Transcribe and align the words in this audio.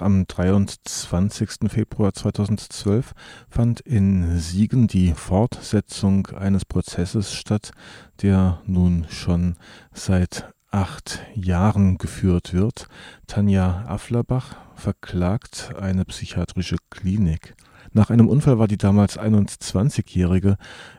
Am 0.00 0.26
23. 0.26 1.68
Februar 1.68 2.12
2012 2.12 3.12
fand 3.48 3.80
in 3.80 4.40
Siegen 4.40 4.88
die 4.88 5.12
Fortsetzung 5.12 6.26
eines 6.26 6.64
Prozesses 6.64 7.32
statt, 7.32 7.70
der 8.20 8.60
nun 8.66 9.06
schon 9.08 9.54
seit 9.92 10.52
acht 10.72 11.20
Jahren 11.36 11.96
geführt 11.98 12.52
wird. 12.52 12.88
Tanja 13.28 13.84
Afflerbach 13.86 14.56
verklagt 14.74 15.72
eine 15.80 16.04
psychiatrische 16.04 16.76
Klinik. 16.90 17.54
Nach 17.92 18.10
einem 18.10 18.28
Unfall 18.28 18.58
war 18.58 18.66
die 18.66 18.78
damals 18.78 19.16
21-Jährige 19.16 20.56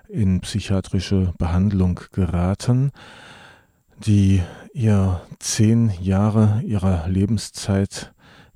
in 0.08 0.40
psychiatrische 0.40 1.34
Behandlung 1.38 2.00
geraten, 2.14 2.92
die 4.06 4.42
ihr 4.74 5.22
zehn 5.40 5.92
Jahre 6.00 6.62
ihrer 6.66 7.10
Lebenszeit 7.10 8.14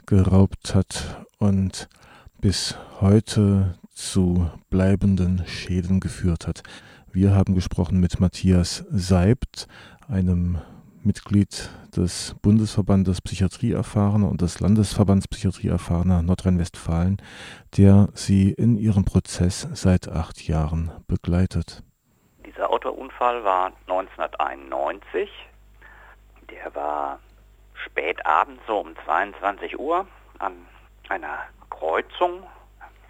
geraubt 0.10 0.74
hat 0.74 1.24
und 1.38 1.88
bis 2.42 2.76
heute 3.00 3.76
zu 3.92 4.50
bleibenden 4.72 5.46
Schäden 5.46 6.00
geführt 6.00 6.48
hat. 6.48 6.64
Wir 7.12 7.36
haben 7.36 7.54
gesprochen 7.54 8.00
mit 8.00 8.20
Matthias 8.20 8.84
Seibt, 8.90 9.68
einem 10.08 10.58
Mitglied 11.04 11.70
des 11.96 12.36
Bundesverbandes 12.42 13.22
Psychiatrieerfahrener 13.22 14.28
und 14.28 14.42
des 14.42 14.60
Landesverbands 14.60 15.28
Psychiatrieerfahrener 15.28 16.24
Nordrhein-Westfalen, 16.24 17.18
der 17.78 18.10
sie 18.16 18.52
in 18.52 18.78
ihrem 18.78 19.06
Prozess 19.06 19.68
seit 19.74 20.10
acht 20.10 20.42
Jahren 20.48 20.92
begleitet. 21.06 21.84
Dieser 22.48 22.72
Autounfall 22.72 23.44
war 23.44 23.74
1991. 23.86 25.30
Der 26.50 26.74
war 26.74 27.20
spät 27.86 28.26
abends, 28.26 28.62
so 28.68 28.80
um 28.80 28.96
22 29.06 29.80
Uhr, 29.80 30.08
an 30.40 30.66
einer 31.10 31.40
Kreuzung. 31.70 32.46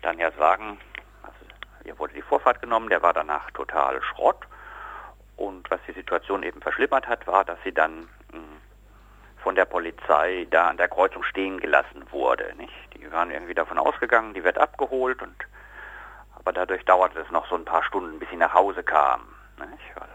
Daniels 0.01 0.37
Wagen, 0.37 0.79
also 1.23 1.37
hier 1.83 1.97
wurde 1.99 2.13
die 2.13 2.21
Vorfahrt 2.21 2.61
genommen, 2.61 2.89
der 2.89 3.01
war 3.01 3.13
danach 3.13 3.51
total 3.51 4.01
Schrott. 4.01 4.47
Und 5.35 5.69
was 5.71 5.79
die 5.87 5.93
Situation 5.93 6.43
eben 6.43 6.61
verschlimmert 6.61 7.07
hat, 7.07 7.25
war, 7.27 7.45
dass 7.45 7.57
sie 7.63 7.73
dann 7.73 8.09
hm, 8.31 8.61
von 9.43 9.55
der 9.55 9.65
Polizei 9.65 10.47
da 10.49 10.67
an 10.67 10.77
der 10.77 10.89
Kreuzung 10.89 11.23
stehen 11.23 11.59
gelassen 11.59 12.05
wurde. 12.11 12.53
Nicht? 12.57 12.73
Die 12.93 13.11
waren 13.11 13.31
irgendwie 13.31 13.53
davon 13.53 13.77
ausgegangen, 13.77 14.33
die 14.33 14.43
wird 14.43 14.57
abgeholt 14.57 15.21
und 15.21 15.35
aber 16.35 16.53
dadurch 16.53 16.85
dauerte 16.85 17.19
es 17.19 17.29
noch 17.31 17.47
so 17.49 17.55
ein 17.55 17.65
paar 17.65 17.83
Stunden, 17.83 18.17
bis 18.17 18.29
sie 18.29 18.37
nach 18.37 18.53
Hause 18.53 18.81
kam. 18.83 19.21
Nicht? 19.57 19.95
Weil 19.95 20.07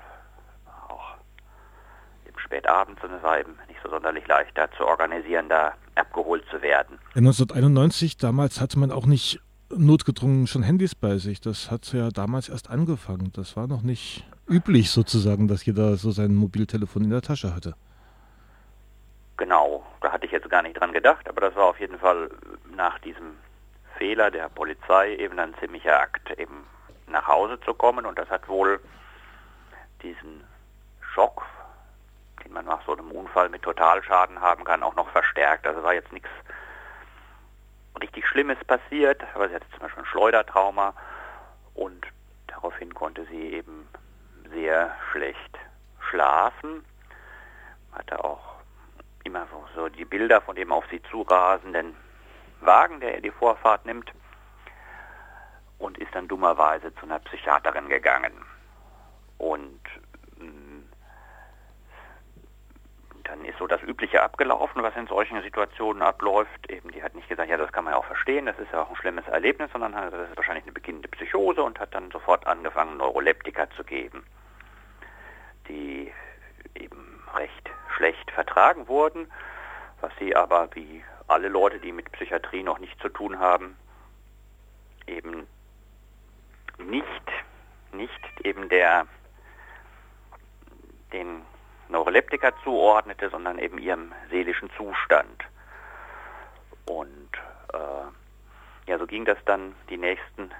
spät 2.39 2.67
abends 2.69 3.03
und 3.03 3.13
es 3.13 3.23
war 3.23 3.41
eben 3.41 3.57
nicht 3.69 3.81
so 3.83 3.91
sonderlich 3.91 4.27
leicht, 4.27 4.57
da 4.57 4.71
zu 4.73 4.87
organisieren, 4.87 5.49
da 5.49 5.75
abgeholt 5.95 6.45
zu 6.51 6.61
werden. 6.63 6.99
1991, 7.15 8.17
damals 8.17 8.61
hatte 8.61 8.79
man 8.79 8.91
auch 8.91 9.07
nicht 9.07 9.41
notgedrungen 9.71 10.47
schon 10.47 10.63
Handys 10.63 10.95
bei 10.95 11.17
sich. 11.17 11.41
Das 11.41 11.71
hat 11.71 11.93
ja 11.93 12.11
damals 12.11 12.49
erst 12.49 12.71
angefangen. 12.71 13.33
Das 13.35 13.57
war 13.57 13.67
noch 13.67 13.83
nicht 13.83 14.25
üblich 14.49 14.91
sozusagen, 14.91 15.49
dass 15.49 15.65
jeder 15.65 15.97
so 15.97 16.11
sein 16.11 16.35
Mobiltelefon 16.35 17.05
in 17.05 17.11
der 17.11 17.23
Tasche 17.23 17.55
hatte. 17.55 17.75
Genau, 19.37 19.85
da 20.01 20.13
hatte 20.13 20.27
ich 20.27 20.33
jetzt 20.33 20.49
gar 20.49 20.63
nicht 20.63 20.79
dran 20.79 20.93
gedacht, 20.93 21.29
aber 21.29 21.41
das 21.41 21.57
war 21.57 21.65
auf 21.65 21.81
jeden 21.81 21.99
Fall 21.99 22.31
nach 22.77 22.99
diesem 23.01 23.37
Fehler 23.99 24.31
der 24.31 24.49
Polizei 24.49 25.17
eben 25.17 25.39
ein 25.39 25.55
ziemlicher 25.59 26.01
Akt, 26.01 26.31
eben 26.39 26.65
nach 27.09 27.27
Hause 27.27 27.59
zu 27.61 27.75
kommen 27.75 28.07
und 28.07 28.19
das 28.19 28.29
hat 28.31 28.49
wohl 28.49 28.81
diesen 30.03 30.45
Schock 31.01 31.45
man 32.55 32.65
nach 32.65 32.85
so 32.87 32.93
einem 32.93 33.11
Unfall 33.11 33.51
mit 33.51 33.63
Totalschaden 33.63 34.41
haben 34.41 34.65
kann, 34.65 34.83
auch 34.83 34.95
noch 34.95 35.11
verstärkt. 35.11 35.67
Also 35.67 35.83
war 35.83 35.93
jetzt 35.93 36.13
nichts 36.13 36.31
richtig 38.01 38.27
Schlimmes 38.27 38.59
passiert, 38.65 39.23
aber 39.35 39.49
sie 39.49 39.55
hatte 39.55 39.71
zum 39.71 39.81
Beispiel 39.81 40.03
ein 40.03 40.07
Schleudertrauma 40.07 40.95
und 41.75 42.07
daraufhin 42.47 42.95
konnte 42.95 43.25
sie 43.27 43.55
eben 43.55 43.89
sehr 44.51 44.95
schlecht 45.13 45.59
schlafen, 46.11 46.85
hatte 47.93 48.23
auch 48.25 48.55
immer 49.25 49.47
so, 49.75 49.89
die 49.89 50.05
Bilder 50.05 50.41
von 50.41 50.57
dem 50.57 50.73
auf 50.73 50.85
sie 50.91 51.03
zurasenden 51.11 51.95
Wagen, 52.61 53.01
der 53.01 53.17
ihr 53.17 53.23
die 53.23 53.31
Vorfahrt 53.31 53.85
nimmt 53.87 54.13
und 55.79 55.99
ist 55.99 56.15
dann 56.15 56.29
dummerweise 56.29 56.95
zu 56.97 57.07
einer 57.07 57.19
Psychiaterin 57.21 57.89
gegangen. 57.89 58.33
Und 59.39 59.81
dann 63.25 63.45
ist 63.45 63.59
so 63.59 63.67
das 63.67 63.83
Übliche 63.83 64.23
abgelaufen, 64.23 64.83
was 64.83 64.95
in 64.97 65.07
solchen 65.07 65.43
Situationen 65.43 66.03
abläuft. 66.03 66.71
Eben, 66.71 66.91
die 66.93 67.03
hat 67.03 67.15
nicht 67.15 67.29
gesagt, 67.29 67.49
ja, 67.49 67.57
das 67.57 67.73
kann 67.73 67.85
man 67.85 67.95
ja 67.95 67.99
auch 67.99 68.05
verstehen, 68.05 68.47
das 68.47 68.59
ist 68.59 68.73
ja 68.73 68.83
auch 68.83 68.91
ein 68.91 68.97
schlimmes 68.97 69.27
Erlebnis, 69.29 69.71
sondern 69.73 69.93
das 69.93 70.29
ist 70.29 70.37
wahrscheinlich 70.37 70.65
eine 70.65 70.73
beginnende 70.73 71.09
Psychose 71.09 71.63
und 71.63 71.81
hat 71.81 71.95
dann 71.95 72.11
sofort 72.11 72.47
angefangen, 72.47 72.99
Neuroleptika 72.99 73.69
zu 73.71 73.85
geben, 73.85 74.25
die 75.69 76.13
eben 76.75 77.23
recht 77.35 77.71
schlecht 77.97 78.31
vertragen 78.31 78.89
wurden, 78.89 79.31
was 80.01 80.13
sie 80.19 80.37
aber 80.37 80.69
wie 80.75 81.03
alle 81.27 81.49
Leute, 81.49 81.79
die 81.79 81.93
mit 81.93 82.13
Psychiatrie 82.13 82.63
noch 82.63 82.79
nichts 82.79 83.01
zu 83.01 83.09
tun 83.09 83.39
haben, 83.39 83.77
eben 85.07 85.47
nicht, 86.79 87.33
nicht 87.93 88.41
eben 88.43 88.69
der 88.69 89.07
den 91.13 91.43
Neuroleptika 91.89 92.53
zuordnete, 92.63 93.31
sondern 93.31 93.59
eben 93.59 93.79
ihrem 93.79 94.13
seelischen 94.31 94.71
Zustand. 94.77 95.45
Und 96.87 97.31
äh, 97.73 98.91
ja, 98.91 98.99
so 98.99 99.07
ging 99.07 99.25
das 99.25 99.39
dann 99.45 99.75
die 99.89 99.97
nächsten 99.97 100.51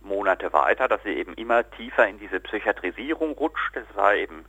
Monate 0.00 0.52
weiter, 0.52 0.88
dass 0.88 1.02
sie 1.02 1.14
eben 1.14 1.34
immer 1.34 1.68
tiefer 1.70 2.06
in 2.06 2.18
diese 2.18 2.40
Psychiatrisierung 2.40 3.32
rutscht. 3.32 3.76
Es 3.76 3.96
war 3.96 4.14
eben 4.14 4.44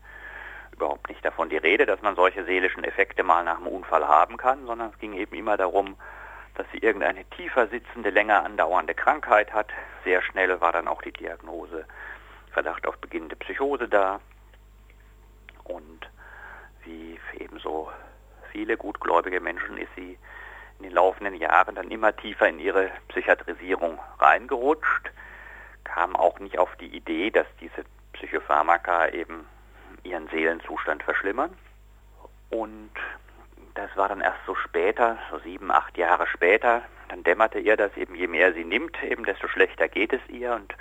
überhaupt 0.72 1.10
nicht 1.10 1.26
davon 1.26 1.50
die 1.50 1.58
Rede, 1.58 1.86
dass 1.86 2.02
man 2.02 2.16
solche 2.16 2.46
seelischen 2.46 2.84
Effekte 2.84 3.24
mal 3.24 3.44
nach 3.44 3.58
einem 3.58 3.68
Unfall 3.68 4.08
haben 4.08 4.38
kann, 4.38 4.66
sondern 4.66 4.92
es 4.92 5.00
ging 5.00 5.14
eben 5.14 5.36
immer 5.36 5.58
darum, 5.58 5.98
dass 6.56 6.68
sie 6.72 6.80
irgendeine 6.80 7.26
tiefer 7.32 7.68
sitzende, 7.68 8.10
länger 8.10 8.44
andauernde 8.44 8.94
Krankheit 8.94 9.54
hat. 9.54 9.70
Sehr 10.04 10.22
schnell 10.22 10.60
war 10.62 10.72
dann 10.72 10.88
auch 10.88 11.02
die 11.02 11.12
Diagnose 11.12 11.86
Verdacht 12.52 12.88
auf 12.88 12.98
beginnende 12.98 13.36
Psychose 13.36 13.88
da. 13.88 14.20
Und 15.68 16.10
wie 16.84 17.20
ebenso 17.38 17.92
viele 18.52 18.78
gutgläubige 18.78 19.40
Menschen 19.40 19.78
ist 19.78 19.94
sie 19.96 20.18
in 20.80 20.84
den 20.84 20.94
laufenden 20.94 21.36
Jahren 21.36 21.76
dann 21.76 21.90
immer 21.90 22.16
tiefer 22.16 22.48
in 22.48 22.60
ihre 22.60 22.92
Psychiatrisierung 23.10 24.00
reingerutscht, 24.20 25.12
kam 25.84 26.16
auch 26.16 26.40
nicht 26.40 26.60
auf 26.60 26.76
die 26.76 26.96
Idee, 26.96 27.32
dass 27.32 27.48
diese 27.60 27.84
Psychopharmaka 28.14 29.10
eben 29.10 29.48
ihren 30.04 30.28
Seelenzustand 30.30 31.04
verschlimmern. 31.04 31.52
Und 32.50 32.92
das 33.74 33.96
war 33.96 34.10
dann 34.10 34.22
erst 34.22 34.40
so 34.46 34.56
später, 34.56 35.18
so 35.32 35.40
sieben, 35.40 35.72
acht 35.72 35.98
Jahre 35.98 36.28
später, 36.28 36.84
dann 37.10 37.24
dämmerte 37.24 37.60
ihr, 37.60 37.78
dass 37.78 37.96
eben 37.96 38.16
je 38.16 38.28
mehr 38.28 38.54
sie 38.54 38.66
nimmt, 38.66 39.02
eben 39.04 39.24
desto 39.24 39.48
schlechter 39.48 39.88
geht 39.88 40.14
es 40.14 40.22
ihr 40.30 40.54
und 40.54 40.76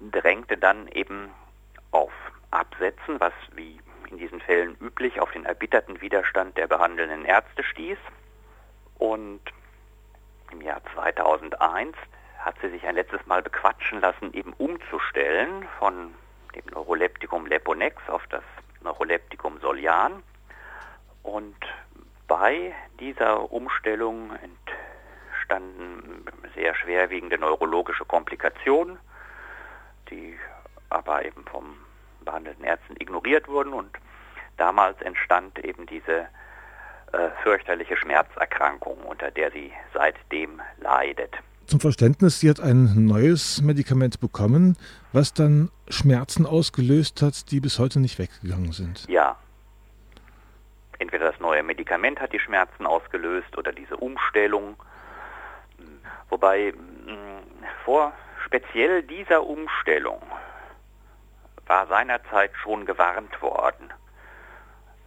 drängte 0.00 0.56
dann 0.56 0.88
eben 0.88 1.30
auf 1.90 2.12
Absetzen, 2.50 3.20
was 3.20 3.32
wie 3.54 3.78
in 4.12 4.18
diesen 4.18 4.40
Fällen 4.40 4.76
üblich 4.80 5.20
auf 5.20 5.32
den 5.32 5.44
erbitterten 5.44 6.00
Widerstand 6.00 6.56
der 6.56 6.66
behandelnden 6.66 7.24
Ärzte 7.24 7.64
stieß. 7.64 7.98
Und 8.98 9.40
im 10.52 10.60
Jahr 10.60 10.82
2001 10.94 11.96
hat 12.38 12.54
sie 12.60 12.68
sich 12.68 12.86
ein 12.86 12.94
letztes 12.94 13.24
Mal 13.26 13.42
bequatschen 13.42 14.00
lassen, 14.00 14.32
eben 14.34 14.52
umzustellen 14.54 15.66
von 15.78 16.14
dem 16.54 16.64
Neuroleptikum 16.72 17.46
Leponex 17.46 17.96
auf 18.08 18.26
das 18.28 18.42
Neuroleptikum 18.82 19.58
Solian. 19.60 20.22
Und 21.22 21.56
bei 22.28 22.74
dieser 23.00 23.50
Umstellung 23.50 24.32
entstanden 25.32 26.26
sehr 26.54 26.74
schwerwiegende 26.74 27.38
neurologische 27.38 28.04
Komplikationen, 28.04 28.98
die 30.10 30.36
aber 30.90 31.24
eben 31.24 31.44
vom 31.46 31.76
behandelten 32.24 32.64
Ärzten 32.64 32.94
ignoriert 32.98 33.48
wurden 33.48 33.72
und 33.72 33.90
damals 34.56 35.00
entstand 35.02 35.58
eben 35.64 35.86
diese 35.86 36.26
äh, 37.12 37.28
fürchterliche 37.42 37.96
Schmerzerkrankung, 37.96 38.98
unter 39.04 39.30
der 39.30 39.50
sie 39.50 39.72
seitdem 39.92 40.60
leidet. 40.80 41.34
Zum 41.66 41.80
Verständnis, 41.80 42.40
sie 42.40 42.50
hat 42.50 42.60
ein 42.60 43.06
neues 43.06 43.62
Medikament 43.62 44.20
bekommen, 44.20 44.76
was 45.12 45.32
dann 45.32 45.70
Schmerzen 45.88 46.44
ausgelöst 46.46 47.22
hat, 47.22 47.50
die 47.50 47.60
bis 47.60 47.78
heute 47.78 48.00
nicht 48.00 48.18
weggegangen 48.18 48.72
sind. 48.72 49.08
Ja. 49.08 49.36
Entweder 50.98 51.30
das 51.30 51.40
neue 51.40 51.62
Medikament 51.62 52.20
hat 52.20 52.32
die 52.32 52.38
Schmerzen 52.38 52.86
ausgelöst 52.86 53.56
oder 53.56 53.72
diese 53.72 53.96
Umstellung. 53.96 54.76
Wobei 56.30 56.72
mh, 57.06 57.42
vor 57.84 58.12
speziell 58.44 59.02
dieser 59.02 59.44
Umstellung 59.46 60.20
war 61.72 61.86
seinerzeit 61.86 62.50
schon 62.62 62.84
gewarnt 62.84 63.40
worden. 63.40 63.88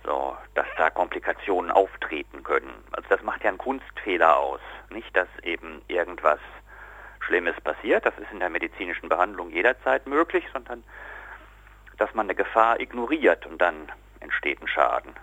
so, 0.04 0.36
dass 0.56 0.68
da 0.78 0.90
Komplikationen 0.90 1.70
auftreten 1.72 2.44
können. 2.44 2.74
Also 2.92 3.08
das 3.10 3.22
macht 3.24 3.44
ja 3.44 3.50
einen 3.50 3.58
Kunstfehler 3.58 4.38
aus. 4.38 4.60
Nicht, 4.90 5.16
dass 5.16 5.28
eben 5.44 5.82
irgendwas 5.88 6.40
Schlimmes 7.20 7.56
passiert, 7.62 8.06
das 8.06 8.16
ist 8.18 8.32
in 8.32 8.40
der 8.40 8.50
medizinischen 8.50 9.10
Behandlung 9.10 9.50
jederzeit 9.52 10.06
möglich, 10.08 10.44
sondern 10.54 10.84
dass 11.98 12.14
man 12.14 12.28
eine 12.28 12.36
Gefahr 12.36 12.80
ignoriert 12.80 13.46
und 13.48 13.60
dann 13.60 13.92
entsteht 14.20 14.62
ein 14.62 14.68
Schaden. 14.68 15.14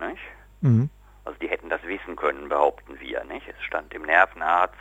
Nicht? 0.00 0.22
Mhm. 0.60 0.90
Also 1.24 1.38
die 1.40 1.48
hätten 1.48 1.68
das 1.68 1.82
wissen 1.84 2.14
können, 2.16 2.48
behaupten 2.48 2.98
wir. 3.00 3.22
Nicht? 3.24 3.46
Es 3.48 3.62
stand 3.64 3.92
im 3.94 4.02
Nervenarzt. 4.02 4.74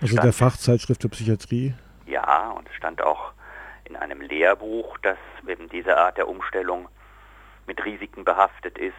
also 0.00 0.16
der 0.16 0.32
Fachzeitschrift 0.32 1.02
der 1.04 1.08
Psychiatrie? 1.08 1.74
Ja, 2.06 2.50
und 2.50 2.68
es 2.68 2.74
stand 2.74 3.02
auch 3.02 3.32
in 3.88 3.96
einem 3.96 4.20
Lehrbuch, 4.20 4.98
dass 4.98 5.18
eben 5.46 5.68
diese 5.68 5.96
Art 5.96 6.18
der 6.18 6.28
Umstellung 6.28 6.88
mit 7.66 7.84
Risiken 7.84 8.24
behaftet 8.24 8.78
ist. 8.78 8.94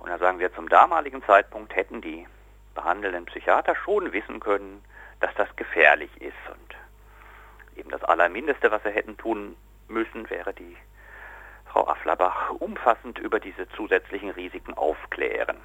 Und 0.00 0.10
da 0.10 0.18
sagen 0.18 0.38
wir, 0.38 0.52
zum 0.54 0.68
damaligen 0.68 1.22
Zeitpunkt 1.24 1.74
hätten 1.74 2.00
die 2.00 2.26
behandelnden 2.74 3.26
Psychiater 3.26 3.74
schon 3.76 4.12
wissen 4.12 4.40
können, 4.40 4.84
dass 5.20 5.34
das 5.34 5.54
gefährlich 5.56 6.10
ist. 6.20 6.34
Und 6.50 6.76
eben 7.78 7.90
das 7.90 8.04
Allermindeste, 8.04 8.70
was 8.70 8.82
sie 8.82 8.90
hätten 8.90 9.16
tun 9.16 9.56
müssen, 9.88 10.28
wäre 10.30 10.52
die 10.52 10.76
Frau 11.76 11.88
Afflerbach 11.88 12.52
umfassend 12.58 13.18
über 13.18 13.38
diese 13.38 13.68
zusätzlichen 13.76 14.30
Risiken 14.30 14.72
aufklären. 14.72 15.58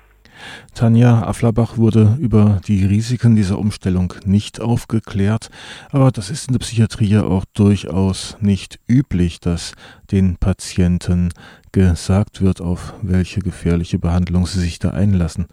Tanja 0.75 1.23
Afflerbach 1.23 1.77
wurde 1.77 2.17
über 2.19 2.59
die 2.67 2.85
Risiken 2.85 3.37
dieser 3.37 3.57
Umstellung 3.57 4.13
nicht 4.25 4.59
aufgeklärt, 4.59 5.49
aber 5.89 6.11
das 6.11 6.29
ist 6.29 6.49
in 6.49 6.53
der 6.53 6.59
Psychiatrie 6.59 7.17
auch 7.19 7.45
durchaus 7.53 8.35
nicht 8.41 8.81
üblich, 8.89 9.39
dass 9.39 9.73
den 10.11 10.35
Patienten 10.35 11.29
gesagt 11.71 12.41
wird, 12.41 12.59
auf 12.59 12.93
welche 13.01 13.39
gefährliche 13.39 13.97
Behandlung 13.97 14.45
sie 14.47 14.59
sich 14.59 14.79
da 14.79 14.89
einlassen. 14.89 15.47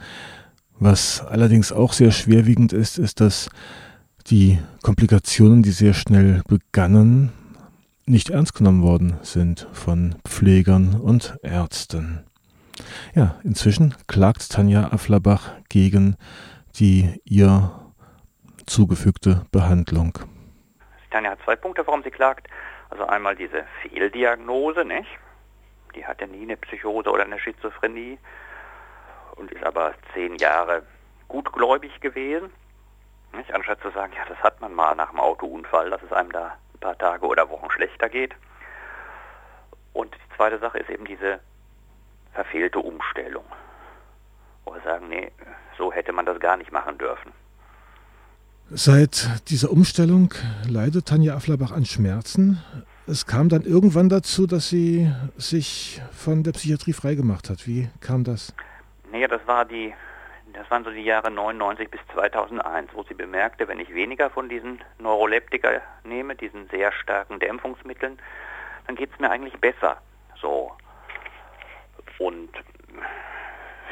Was 0.81 1.25
allerdings 1.25 1.71
auch 1.71 1.93
sehr 1.93 2.11
schwerwiegend 2.11 2.73
ist, 2.73 2.99
ist, 2.99 3.21
dass 3.21 3.49
die 4.27 4.59
Komplikationen, 4.83 5.63
die 5.63 5.71
sehr 5.71 5.95
schnell 5.95 6.43
begannen, 6.49 7.33
nicht 8.09 8.31
ernst 8.31 8.55
genommen 8.55 8.83
worden 8.83 9.19
sind 9.23 9.69
von 9.73 10.17
Pflegern 10.27 10.99
und 11.01 11.39
Ärzten. 11.43 12.25
Ja, 13.15 13.37
inzwischen 13.45 13.95
klagt 14.07 14.51
Tanja 14.51 14.93
Afflerbach 14.93 15.53
gegen 15.69 16.17
die 16.79 17.21
ihr 17.25 17.71
zugefügte 18.67 19.45
Behandlung. 19.51 20.19
Tanja 21.11 21.33
hat 21.33 21.39
zwei 21.45 21.57
Punkte, 21.57 21.87
warum 21.87 22.03
sie 22.03 22.11
klagt. 22.11 22.49
Also 22.91 23.07
einmal 23.07 23.37
diese 23.37 23.65
Fehldiagnose, 23.83 24.85
nicht? 24.85 25.09
Die 25.95 26.07
hat 26.07 26.21
ja 26.21 26.27
nie 26.27 26.43
eine 26.43 26.57
Psychose 26.57 27.11
oder 27.11 27.25
eine 27.25 27.39
Schizophrenie 27.39 28.19
und 29.37 29.51
ist 29.51 29.65
aber 29.65 29.95
zehn 30.15 30.37
Jahre 30.37 30.83
gutgläubig 31.29 32.01
gewesen. 32.01 32.51
Nicht? 33.35 33.53
Anstatt 33.53 33.81
zu 33.81 33.91
sagen, 33.91 34.13
ja, 34.17 34.25
das 34.29 34.39
hat 34.39 34.61
man 34.61 34.73
mal 34.73 34.95
nach 34.95 35.11
dem 35.11 35.21
Autounfall, 35.21 35.91
dass 35.91 36.03
es 36.03 36.13
einem 36.13 36.33
da 36.33 36.57
ein 36.79 36.81
paar 36.81 36.99
Tage 36.99 37.27
oder 37.27 37.49
Wochen 37.51 37.71
schlechter 37.71 38.09
geht. 38.09 38.35
Und 39.93 40.15
die 40.15 40.37
zweite 40.37 40.59
Sache 40.59 40.79
ist 40.79 40.91
eben 40.91 41.05
diese 41.05 41.41
verfehlte 42.33 42.79
Umstellung. 42.79 43.45
Wo 44.65 44.75
wir 44.75 44.81
sagen, 44.83 45.09
nee, 45.09 45.33
so 45.77 45.93
hätte 45.93 46.13
man 46.13 46.27
das 46.27 46.39
gar 46.41 46.57
nicht 46.57 46.73
machen 46.73 46.97
dürfen. 46.99 47.33
Seit 48.71 49.49
dieser 49.49 49.71
Umstellung 49.71 50.35
leidet 50.69 51.07
Tanja 51.07 51.35
Afflerbach 51.35 51.73
an 51.73 51.87
Schmerzen. 51.87 52.63
Es 53.07 53.25
kam 53.25 53.49
dann 53.49 53.63
irgendwann 53.63 54.11
dazu, 54.11 54.47
dass 54.47 54.69
sie 54.69 55.11
sich 55.37 56.03
von 56.13 56.43
der 56.43 56.53
Psychiatrie 56.53 56.93
freigemacht 56.93 57.49
hat. 57.49 57.67
Wie 57.67 57.89
kam 58.01 58.25
das? 58.25 58.55
Nee, 59.11 59.27
das 59.27 59.41
war 59.47 59.65
die 59.65 59.95
das 60.59 60.69
waren 60.73 60.83
so 60.83 60.91
die 60.91 61.05
Jahre 61.05 61.31
99 61.31 61.89
bis 61.89 62.01
2001, 62.13 62.91
wo 62.93 63.05
sie 63.05 63.15
bemerkte, 63.15 63.69
wenn 63.69 63.79
ich 63.79 63.95
weniger 63.95 64.29
von 64.29 64.49
diesen 64.49 64.83
Neuroleptika 64.99 65.81
nehme, 66.03 66.35
diesen 66.35 66.69
sehr 66.69 66.91
starken 66.91 67.39
Dämpfungsmitteln, 67.39 68.19
dann 68.87 68.97
geht 68.97 69.13
es 69.13 69.21
mir 69.21 69.31
eigentlich 69.31 69.59
besser. 69.61 69.99
So. 70.41 70.73
Und 72.19 72.51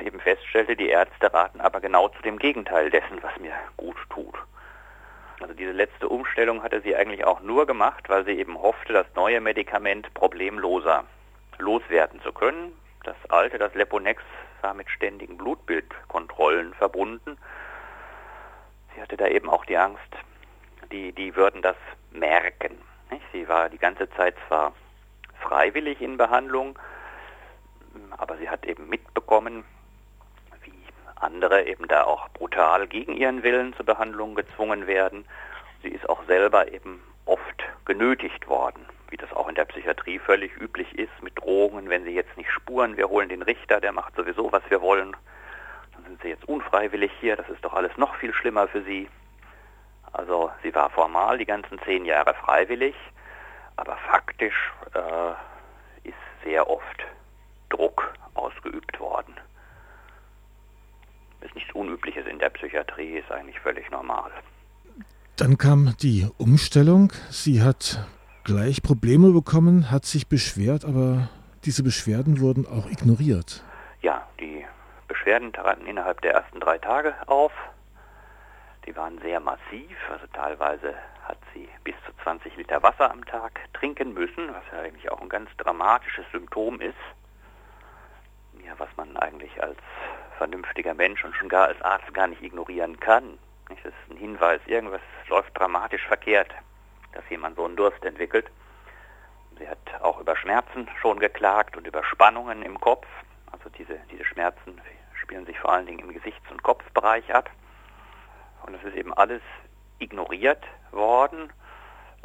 eben 0.04 0.18
feststellte, 0.18 0.74
die 0.74 0.88
Ärzte 0.88 1.32
raten 1.32 1.60
aber 1.60 1.80
genau 1.80 2.08
zu 2.08 2.20
dem 2.22 2.36
Gegenteil 2.36 2.90
dessen, 2.90 3.22
was 3.22 3.38
mir 3.38 3.52
gut 3.76 3.96
tut. 4.10 4.34
Also 5.40 5.54
diese 5.54 5.72
letzte 5.72 6.08
Umstellung 6.08 6.64
hatte 6.64 6.80
sie 6.80 6.96
eigentlich 6.96 7.24
auch 7.24 7.40
nur 7.42 7.66
gemacht, 7.66 8.08
weil 8.08 8.24
sie 8.24 8.32
eben 8.32 8.60
hoffte, 8.60 8.92
das 8.92 9.06
neue 9.14 9.40
Medikament 9.40 10.12
problemloser 10.14 11.04
loswerden 11.58 12.20
zu 12.22 12.32
können. 12.32 12.72
Das 13.04 13.16
alte, 13.28 13.56
das 13.56 13.72
Leponex, 13.74 14.20
war 14.62 14.74
mit 14.74 14.90
ständigen 14.90 15.36
Blutbildkontrollen 15.36 16.74
verbunden. 16.74 17.36
Sie 18.94 19.02
hatte 19.02 19.16
da 19.16 19.26
eben 19.28 19.48
auch 19.50 19.64
die 19.64 19.76
Angst, 19.76 20.00
die, 20.90 21.12
die 21.12 21.36
würden 21.36 21.62
das 21.62 21.76
merken. 22.10 22.78
Nicht? 23.10 23.24
Sie 23.32 23.48
war 23.48 23.68
die 23.68 23.78
ganze 23.78 24.08
Zeit 24.10 24.34
zwar 24.48 24.72
freiwillig 25.40 26.00
in 26.00 26.16
Behandlung, 26.16 26.78
aber 28.16 28.36
sie 28.38 28.48
hat 28.48 28.64
eben 28.66 28.88
mitbekommen, 28.88 29.64
wie 30.62 30.72
andere 31.16 31.64
eben 31.66 31.88
da 31.88 32.04
auch 32.04 32.28
brutal 32.30 32.86
gegen 32.86 33.16
ihren 33.16 33.42
Willen 33.42 33.74
zur 33.74 33.86
Behandlung 33.86 34.34
gezwungen 34.34 34.86
werden. 34.86 35.26
Sie 35.82 35.88
ist 35.88 36.08
auch 36.08 36.24
selber 36.26 36.72
eben 36.72 37.02
oft 37.26 37.64
genötigt 37.84 38.48
worden 38.48 38.86
wie 39.10 39.16
das 39.16 39.32
auch 39.32 39.48
in 39.48 39.54
der 39.54 39.64
Psychiatrie 39.64 40.18
völlig 40.18 40.56
üblich 40.60 40.98
ist, 40.98 41.22
mit 41.22 41.38
Drohungen, 41.38 41.88
wenn 41.88 42.04
sie 42.04 42.14
jetzt 42.14 42.36
nicht 42.36 42.50
spuren, 42.50 42.96
wir 42.96 43.08
holen 43.08 43.28
den 43.28 43.42
Richter, 43.42 43.80
der 43.80 43.92
macht 43.92 44.14
sowieso, 44.16 44.50
was 44.52 44.62
wir 44.68 44.80
wollen, 44.80 45.16
dann 45.92 46.04
sind 46.04 46.22
sie 46.22 46.28
jetzt 46.28 46.48
unfreiwillig 46.48 47.12
hier, 47.20 47.36
das 47.36 47.48
ist 47.48 47.64
doch 47.64 47.74
alles 47.74 47.96
noch 47.96 48.14
viel 48.16 48.34
schlimmer 48.34 48.68
für 48.68 48.82
sie. 48.82 49.08
Also 50.12 50.50
sie 50.62 50.74
war 50.74 50.90
formal 50.90 51.38
die 51.38 51.44
ganzen 51.44 51.78
zehn 51.84 52.04
Jahre 52.04 52.34
freiwillig, 52.34 52.94
aber 53.76 53.96
faktisch 54.08 54.72
äh, 54.94 56.08
ist 56.08 56.14
sehr 56.44 56.68
oft 56.68 57.04
Druck 57.68 58.14
ausgeübt 58.34 58.98
worden. 58.98 59.34
Ist 61.42 61.54
nichts 61.54 61.72
Unübliches 61.74 62.26
in 62.26 62.38
der 62.38 62.50
Psychiatrie, 62.50 63.18
ist 63.18 63.30
eigentlich 63.30 63.60
völlig 63.60 63.90
normal. 63.90 64.30
Dann 65.36 65.58
kam 65.58 65.94
die 66.00 66.26
Umstellung. 66.38 67.12
Sie 67.30 67.62
hat 67.62 68.06
gleich 68.46 68.80
Probleme 68.80 69.32
bekommen, 69.32 69.90
hat 69.90 70.04
sich 70.04 70.28
beschwert, 70.28 70.84
aber 70.84 71.28
diese 71.64 71.82
Beschwerden 71.82 72.40
wurden 72.40 72.64
auch 72.64 72.88
ignoriert. 72.88 73.64
Ja, 74.02 74.24
die 74.38 74.64
Beschwerden 75.08 75.52
traten 75.52 75.84
innerhalb 75.84 76.20
der 76.20 76.34
ersten 76.34 76.60
drei 76.60 76.78
Tage 76.78 77.12
auf. 77.26 77.50
Die 78.86 78.94
waren 78.94 79.18
sehr 79.18 79.40
massiv, 79.40 79.96
also 80.12 80.26
teilweise 80.32 80.94
hat 81.24 81.38
sie 81.52 81.68
bis 81.82 81.96
zu 82.06 82.12
20 82.22 82.56
Liter 82.56 82.80
Wasser 82.84 83.10
am 83.10 83.24
Tag 83.24 83.58
trinken 83.72 84.14
müssen, 84.14 84.48
was 84.54 84.62
ja 84.72 84.78
eigentlich 84.78 85.10
auch 85.10 85.20
ein 85.20 85.28
ganz 85.28 85.50
dramatisches 85.58 86.24
Symptom 86.30 86.80
ist. 86.80 86.94
Ja, 88.64 88.74
was 88.78 88.90
man 88.96 89.16
eigentlich 89.16 89.60
als 89.60 89.78
vernünftiger 90.38 90.94
Mensch 90.94 91.24
und 91.24 91.34
schon 91.34 91.48
gar 91.48 91.66
als 91.66 91.82
Arzt 91.82 92.14
gar 92.14 92.28
nicht 92.28 92.42
ignorieren 92.42 93.00
kann. 93.00 93.38
Das 93.68 93.78
ist 93.78 94.10
ein 94.12 94.18
Hinweis, 94.18 94.60
irgendwas 94.66 95.02
läuft 95.28 95.58
dramatisch 95.58 96.06
verkehrt 96.06 96.54
dass 97.16 97.28
jemand 97.30 97.56
so 97.56 97.64
einen 97.64 97.76
Durst 97.76 98.04
entwickelt. 98.04 98.50
Sie 99.58 99.68
hat 99.68 99.78
auch 100.02 100.20
über 100.20 100.36
Schmerzen 100.36 100.88
schon 101.00 101.18
geklagt 101.18 101.76
und 101.76 101.86
über 101.86 102.04
Spannungen 102.04 102.62
im 102.62 102.78
Kopf. 102.78 103.06
Also 103.50 103.70
diese, 103.70 103.98
diese 104.10 104.24
Schmerzen 104.24 104.80
spielen 105.22 105.46
sich 105.46 105.58
vor 105.58 105.72
allen 105.72 105.86
Dingen 105.86 106.00
im 106.00 106.12
Gesichts- 106.12 106.50
und 106.50 106.62
Kopfbereich 106.62 107.34
ab. 107.34 107.50
Und 108.66 108.74
es 108.74 108.84
ist 108.84 108.94
eben 108.94 109.14
alles 109.14 109.40
ignoriert 109.98 110.62
worden. 110.92 111.50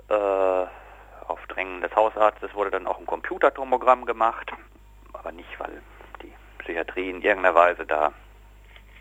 Äh, 0.09 0.13
auf 0.13 1.39
Drängen 1.47 1.81
des 1.81 1.95
Hausarztes 1.95 2.53
wurde 2.53 2.71
dann 2.71 2.87
auch 2.87 2.99
ein 2.99 3.05
Computertomogramm 3.05 4.05
gemacht, 4.05 4.51
aber 5.13 5.31
nicht, 5.31 5.57
weil 5.59 5.81
die 6.21 6.33
Psychiatrie 6.59 7.09
in 7.09 7.21
irgendeiner 7.21 7.55
Weise 7.55 7.85
da 7.85 8.11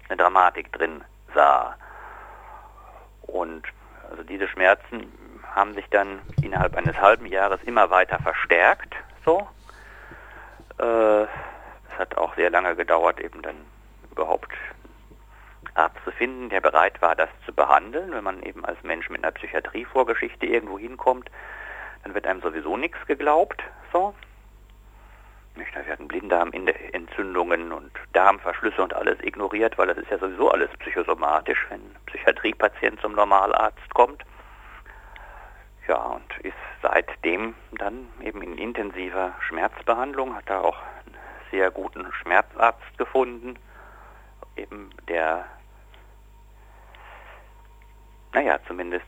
eine 0.09 0.17
Dramatik 0.17 0.73
drin 0.73 1.03
sah. 1.35 1.75
Und 3.23 3.65
also 4.09 4.23
diese 4.23 4.47
Schmerzen 4.49 5.13
haben 5.55 5.75
sich 5.75 5.89
dann 5.91 6.21
innerhalb 6.43 6.77
eines 6.77 6.97
halben 7.01 7.27
Jahres 7.27 7.61
immer 7.65 7.91
weiter 7.91 8.19
verstärkt. 8.19 8.95
So. 9.25 9.47
Äh, 10.79 11.23
es 11.23 11.99
hat 11.99 12.17
auch 12.17 12.35
sehr 12.37 12.51
lange 12.51 12.77
gedauert, 12.77 13.21
eben 13.21 13.43
dann 13.43 13.57
überhaupt 14.11 14.53
Arzt 15.75 15.97
zu 16.05 16.11
finden, 16.13 16.49
der 16.49 16.61
bereit 16.61 17.01
war, 17.03 17.15
das 17.15 17.29
zu 17.47 17.53
behandeln. 17.53 18.13
Wenn 18.13 18.25
man 18.25 18.43
eben 18.43 18.65
als 18.65 18.83
Mensch 18.83 19.09
mit 19.11 19.23
einer 19.23 19.33
Psychiatrievorgeschichte 19.33 20.47
irgendwo 20.47 20.79
hinkommt, 20.79 21.31
dann 22.03 22.15
wird 22.15 22.27
einem 22.27 22.41
sowieso 22.41 22.77
nichts 22.77 22.99
geglaubt. 23.07 23.63
So. 23.93 24.15
Da 25.75 25.87
werden 25.87 26.09
Blinddarmentzündungen 26.09 27.73
und 27.73 27.93
Darmverschlüsse 28.13 28.83
und 28.83 28.95
alles 28.95 29.19
ignoriert, 29.23 29.77
weil 29.79 29.89
das 29.89 29.99
ist 29.99 30.11
ja 30.11 30.19
sowieso 30.19 30.51
alles 30.51 30.71
psychosomatisch, 30.79 31.67
wenn 31.69 31.81
ein 31.81 31.97
Psychiatriepatient 32.07 33.01
zum 33.01 33.13
Normalarzt 33.13 33.93
kommt. 33.95 34.25
Ja, 35.91 35.97
und 35.97 36.45
ist 36.45 36.55
seitdem 36.83 37.57
dann 37.77 38.07
eben 38.23 38.43
in 38.43 38.59
intensiver 38.59 39.35
Schmerzbehandlung, 39.49 40.37
hat 40.37 40.49
da 40.49 40.61
auch 40.61 40.77
sehr 41.51 41.73
guten 41.73 42.07
Schmerzarzt 42.13 42.97
gefunden, 42.97 43.57
eben 44.55 44.91
der, 45.09 45.47
naja, 48.33 48.61
zumindest 48.69 49.05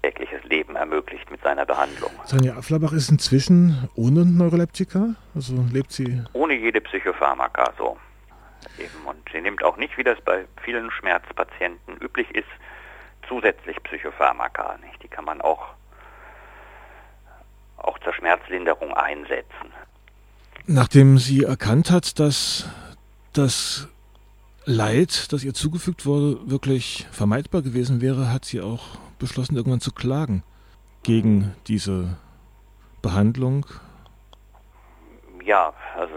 tägliches 0.00 0.42
Leben 0.44 0.76
ermöglicht 0.76 1.30
mit 1.30 1.42
seiner 1.42 1.66
Behandlung. 1.66 2.12
Sonja 2.24 2.56
Afflerbach 2.56 2.94
ist 2.94 3.10
inzwischen 3.10 3.90
ohne 3.96 4.24
Neuroleptika? 4.24 5.14
Also 5.34 5.62
lebt 5.74 5.92
sie? 5.92 6.24
Ohne 6.32 6.54
jede 6.54 6.80
Psychopharmaka 6.80 7.70
so. 7.76 7.98
Eben. 8.78 9.04
Und 9.04 9.28
sie 9.30 9.42
nimmt 9.42 9.62
auch 9.62 9.76
nicht, 9.76 9.98
wie 9.98 10.04
das 10.04 10.18
bei 10.22 10.46
vielen 10.62 10.90
Schmerzpatienten 10.90 11.98
üblich 11.98 12.34
ist, 12.34 12.48
zusätzlich 13.28 13.82
Psychopharmaka. 13.82 14.78
Nicht? 14.78 15.02
Die 15.02 15.08
kann 15.08 15.24
man 15.24 15.40
auch, 15.40 15.68
auch 17.78 17.98
zur 18.00 18.12
Schmerzlinderung 18.14 18.94
einsetzen. 18.94 19.72
Nachdem 20.66 21.18
sie 21.18 21.44
erkannt 21.44 21.90
hat, 21.90 22.18
dass 22.18 22.68
das 23.32 23.88
Leid, 24.64 25.32
das 25.32 25.44
ihr 25.44 25.52
zugefügt 25.52 26.06
wurde, 26.06 26.50
wirklich 26.50 27.06
vermeidbar 27.12 27.60
gewesen 27.60 28.00
wäre, 28.00 28.32
hat 28.32 28.46
sie 28.46 28.62
auch 28.62 28.96
beschlossen, 29.18 29.56
irgendwann 29.56 29.80
zu 29.80 29.92
klagen 29.92 30.42
gegen 31.02 31.54
diese 31.66 32.16
Behandlung? 33.02 33.66
Ja, 35.44 35.74
also 35.94 36.14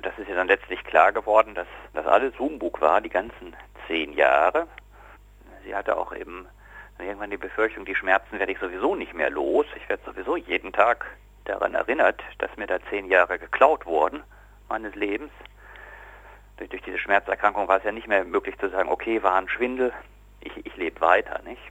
das 0.00 0.18
ist 0.18 0.28
ja 0.28 0.34
dann 0.34 0.48
letztlich 0.48 0.82
klar 0.84 1.12
geworden, 1.12 1.54
dass 1.54 1.66
das 1.92 2.06
alles 2.06 2.38
Humbug 2.38 2.80
war, 2.80 3.02
die 3.02 3.10
ganzen 3.10 3.54
zehn 3.86 4.14
Jahre. 4.14 4.66
Sie 5.64 5.74
hatte 5.74 5.96
auch 5.96 6.12
eben 6.14 6.46
irgendwann 6.98 7.30
die 7.30 7.36
Befürchtung, 7.36 7.84
die 7.84 7.94
Schmerzen 7.94 8.38
werde 8.38 8.52
ich 8.52 8.58
sowieso 8.58 8.94
nicht 8.94 9.14
mehr 9.14 9.30
los. 9.30 9.66
Ich 9.76 9.88
werde 9.88 10.02
sowieso 10.04 10.36
jeden 10.36 10.72
Tag 10.72 11.06
daran 11.44 11.74
erinnert, 11.74 12.22
dass 12.38 12.54
mir 12.56 12.66
da 12.66 12.78
zehn 12.90 13.06
Jahre 13.06 13.38
geklaut 13.38 13.86
wurden 13.86 14.22
meines 14.68 14.94
Lebens. 14.94 15.30
Durch, 16.56 16.70
durch 16.70 16.82
diese 16.82 16.98
Schmerzerkrankung 16.98 17.68
war 17.68 17.78
es 17.78 17.84
ja 17.84 17.92
nicht 17.92 18.08
mehr 18.08 18.24
möglich 18.24 18.58
zu 18.58 18.68
sagen, 18.68 18.88
okay, 18.88 19.22
war 19.22 19.36
ein 19.36 19.48
Schwindel, 19.48 19.92
ich, 20.40 20.66
ich 20.66 20.76
lebe 20.76 21.00
weiter, 21.00 21.40
nicht? 21.42 21.62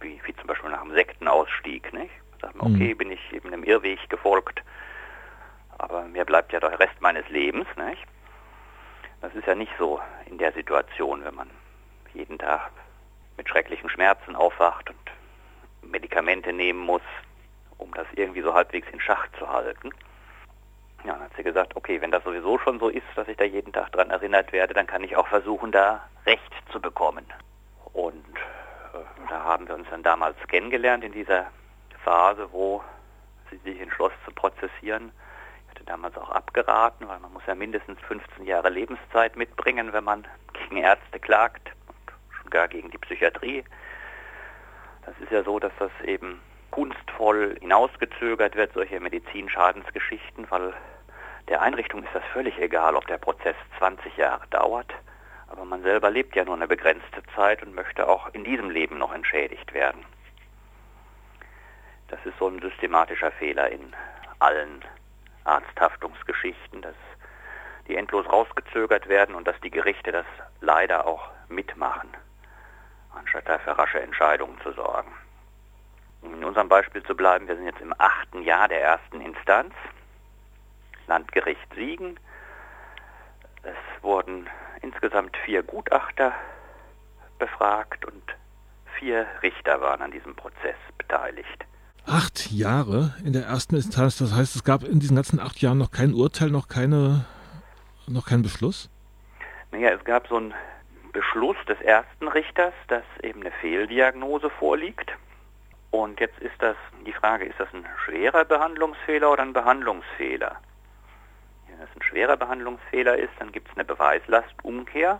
Wie, 0.00 0.20
wie 0.24 0.34
zum 0.36 0.46
Beispiel 0.46 0.70
nach 0.70 0.82
einem 0.82 0.94
Sektenausstieg, 0.94 1.92
nicht? 1.92 2.12
Sagt 2.40 2.56
man, 2.56 2.74
okay, 2.74 2.94
mhm. 2.94 2.98
bin 2.98 3.10
ich 3.10 3.32
eben 3.32 3.52
einem 3.52 3.64
Irrweg 3.64 3.98
gefolgt, 4.08 4.62
aber 5.78 6.04
mir 6.04 6.24
bleibt 6.24 6.52
ja 6.52 6.60
der 6.60 6.78
Rest 6.78 7.00
meines 7.00 7.28
Lebens, 7.28 7.66
nicht? 7.76 8.04
Das 9.20 9.34
ist 9.34 9.46
ja 9.46 9.54
nicht 9.54 9.72
so 9.78 10.00
in 10.26 10.38
der 10.38 10.52
Situation, 10.52 11.24
wenn 11.24 11.34
man 11.34 11.50
jeden 12.18 12.38
Tag 12.38 12.72
mit 13.36 13.48
schrecklichen 13.48 13.88
Schmerzen 13.88 14.34
aufwacht 14.34 14.90
und 14.90 15.90
Medikamente 15.90 16.52
nehmen 16.52 16.80
muss, 16.80 17.02
um 17.78 17.94
das 17.94 18.06
irgendwie 18.14 18.42
so 18.42 18.52
halbwegs 18.52 18.88
in 18.92 19.00
Schach 19.00 19.28
zu 19.38 19.48
halten. 19.48 19.90
Ja, 21.04 21.12
dann 21.12 21.22
hat 21.22 21.36
sie 21.36 21.44
gesagt, 21.44 21.76
okay, 21.76 22.00
wenn 22.00 22.10
das 22.10 22.24
sowieso 22.24 22.58
schon 22.58 22.80
so 22.80 22.88
ist, 22.88 23.06
dass 23.14 23.28
ich 23.28 23.36
da 23.36 23.44
jeden 23.44 23.72
Tag 23.72 23.92
dran 23.92 24.10
erinnert 24.10 24.52
werde, 24.52 24.74
dann 24.74 24.88
kann 24.88 25.04
ich 25.04 25.16
auch 25.16 25.28
versuchen, 25.28 25.70
da 25.70 26.02
Recht 26.26 26.52
zu 26.72 26.80
bekommen. 26.80 27.24
Und 27.92 28.36
äh, 28.92 29.28
da 29.28 29.44
haben 29.44 29.68
wir 29.68 29.76
uns 29.76 29.86
dann 29.88 30.02
damals 30.02 30.36
kennengelernt 30.48 31.04
in 31.04 31.12
dieser 31.12 31.46
Phase, 32.02 32.48
wo 32.50 32.82
sie 33.50 33.58
sich 33.58 33.80
entschloss 33.80 34.12
zu 34.24 34.32
prozessieren. 34.32 35.12
Ich 35.64 35.70
hatte 35.76 35.84
damals 35.84 36.16
auch 36.18 36.30
abgeraten, 36.30 37.06
weil 37.06 37.20
man 37.20 37.32
muss 37.32 37.46
ja 37.46 37.54
mindestens 37.54 38.00
15 38.08 38.44
Jahre 38.44 38.70
Lebenszeit 38.70 39.36
mitbringen, 39.36 39.92
wenn 39.92 40.04
man 40.04 40.26
gegen 40.52 40.78
Ärzte 40.78 41.20
klagt 41.20 41.70
gar 42.50 42.68
gegen 42.68 42.90
die 42.90 42.98
Psychiatrie. 42.98 43.64
Das 45.06 45.14
ist 45.20 45.32
ja 45.32 45.42
so, 45.42 45.58
dass 45.58 45.72
das 45.78 45.90
eben 46.04 46.40
kunstvoll 46.70 47.56
hinausgezögert 47.60 48.56
wird, 48.56 48.72
solche 48.74 49.00
Medizinschadensgeschichten, 49.00 50.50
weil 50.50 50.74
der 51.48 51.62
Einrichtung 51.62 52.02
ist 52.02 52.14
das 52.14 52.24
völlig 52.32 52.58
egal, 52.58 52.94
ob 52.94 53.06
der 53.06 53.18
Prozess 53.18 53.56
20 53.78 54.16
Jahre 54.16 54.46
dauert 54.50 54.92
aber 55.48 55.64
man 55.64 55.82
selber 55.82 56.10
lebt 56.10 56.36
ja 56.36 56.44
nur 56.44 56.54
eine 56.54 56.68
begrenzte 56.68 57.22
Zeit 57.34 57.62
und 57.62 57.74
möchte 57.74 58.06
auch 58.06 58.32
in 58.34 58.44
diesem 58.44 58.70
Leben 58.70 58.98
noch 58.98 59.12
entschädigt 59.12 59.72
werden. 59.72 60.04
Das 62.08 62.20
ist 62.24 62.38
so 62.38 62.48
ein 62.48 62.60
systematischer 62.60 63.32
Fehler 63.32 63.70
in 63.70 63.94
allen 64.38 64.84
Arzthaftungsgeschichten, 65.44 66.82
dass 66.82 66.94
die 67.86 67.96
endlos 67.96 68.26
rausgezögert 68.26 69.08
werden 69.08 69.34
und 69.34 69.48
dass 69.48 69.58
die 69.60 69.70
Gerichte 69.70 70.12
das 70.12 70.26
leider 70.60 71.06
auch 71.06 71.30
mitmachen, 71.48 72.10
anstatt 73.18 73.48
dafür 73.48 73.74
rasche 73.74 74.00
Entscheidungen 74.00 74.58
zu 74.62 74.72
sorgen. 74.72 75.12
Um 76.22 76.34
in 76.34 76.44
unserem 76.44 76.68
Beispiel 76.68 77.02
zu 77.02 77.14
bleiben, 77.14 77.46
wir 77.46 77.56
sind 77.56 77.66
jetzt 77.66 77.80
im 77.80 77.94
achten 77.98 78.42
Jahr 78.42 78.68
der 78.68 78.82
ersten 78.82 79.20
Instanz, 79.20 79.72
Landgericht 81.06 81.74
Siegen. 81.74 82.18
Es 83.62 84.02
wurden 84.02 84.48
insgesamt 84.82 85.36
vier 85.44 85.62
Gutachter 85.62 86.32
befragt 87.38 88.04
und 88.04 88.22
vier 88.98 89.26
Richter 89.42 89.80
waren 89.80 90.02
an 90.02 90.10
diesem 90.10 90.34
Prozess 90.34 90.76
beteiligt. 90.96 91.64
Acht 92.06 92.50
Jahre 92.50 93.14
in 93.24 93.32
der 93.32 93.44
ersten 93.44 93.76
Instanz, 93.76 94.18
das 94.18 94.34
heißt, 94.34 94.56
es 94.56 94.64
gab 94.64 94.82
in 94.82 94.98
diesen 94.98 95.16
ganzen 95.16 95.40
acht 95.40 95.60
Jahren 95.60 95.78
noch 95.78 95.90
kein 95.90 96.14
Urteil, 96.14 96.50
noch, 96.50 96.68
keine, 96.68 97.26
noch 98.06 98.26
keinen 98.26 98.42
Beschluss? 98.42 98.90
Naja, 99.70 99.90
es 99.90 100.04
gab 100.04 100.26
so 100.26 100.36
einen 100.36 100.54
Beschluss 101.18 101.56
des 101.66 101.80
ersten 101.80 102.28
Richters, 102.28 102.72
dass 102.86 103.02
eben 103.24 103.40
eine 103.40 103.50
Fehldiagnose 103.50 104.50
vorliegt. 104.50 105.12
Und 105.90 106.20
jetzt 106.20 106.38
ist 106.38 106.54
das 106.60 106.76
die 107.04 107.12
Frage, 107.12 107.44
ist 107.44 107.58
das 107.58 107.66
ein 107.74 107.84
schwerer 108.04 108.44
Behandlungsfehler 108.44 109.32
oder 109.32 109.42
ein 109.42 109.52
Behandlungsfehler? 109.52 110.60
Wenn 111.66 111.80
es 111.80 111.88
ein 111.96 112.02
schwerer 112.02 112.36
Behandlungsfehler 112.36 113.16
ist, 113.16 113.32
dann 113.40 113.50
gibt 113.50 113.68
es 113.68 113.74
eine 113.74 113.84
Beweislastumkehr. 113.84 115.18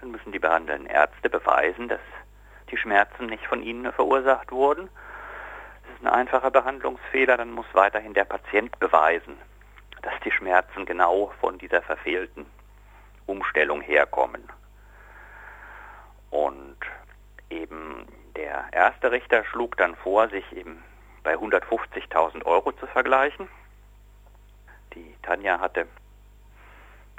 Dann 0.00 0.10
müssen 0.10 0.32
die 0.32 0.40
behandelnden 0.40 0.88
Ärzte 0.88 1.30
beweisen, 1.30 1.86
dass 1.86 2.00
die 2.72 2.76
Schmerzen 2.76 3.26
nicht 3.26 3.46
von 3.46 3.62
ihnen 3.62 3.92
verursacht 3.92 4.50
wurden. 4.50 4.90
Es 5.84 6.00
ist 6.00 6.04
ein 6.04 6.12
einfacher 6.12 6.50
Behandlungsfehler, 6.50 7.36
dann 7.36 7.52
muss 7.52 7.66
weiterhin 7.74 8.12
der 8.12 8.24
Patient 8.24 8.76
beweisen, 8.80 9.38
dass 10.02 10.14
die 10.24 10.32
Schmerzen 10.32 10.84
genau 10.84 11.32
von 11.40 11.58
dieser 11.58 11.82
verfehlten 11.82 12.44
Umstellung 13.26 13.82
herkommen. 13.82 14.42
Und 16.30 16.76
eben 17.50 18.06
der 18.36 18.64
erste 18.72 19.10
Richter 19.10 19.44
schlug 19.44 19.76
dann 19.76 19.96
vor, 19.96 20.28
sich 20.28 20.44
eben 20.52 20.82
bei 21.22 21.34
150.000 21.34 22.44
Euro 22.44 22.72
zu 22.72 22.86
vergleichen. 22.86 23.48
Die 24.94 25.14
Tanja 25.22 25.60
hatte 25.60 25.86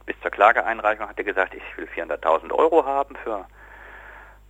bis 0.06 0.20
zur 0.22 0.32
Klageeinreichung 0.32 1.08
hatte 1.08 1.24
gesagt, 1.24 1.54
ich 1.54 1.78
will 1.78 1.88
400.000 1.96 2.52
Euro 2.52 2.84
haben 2.84 3.16
für 3.18 3.46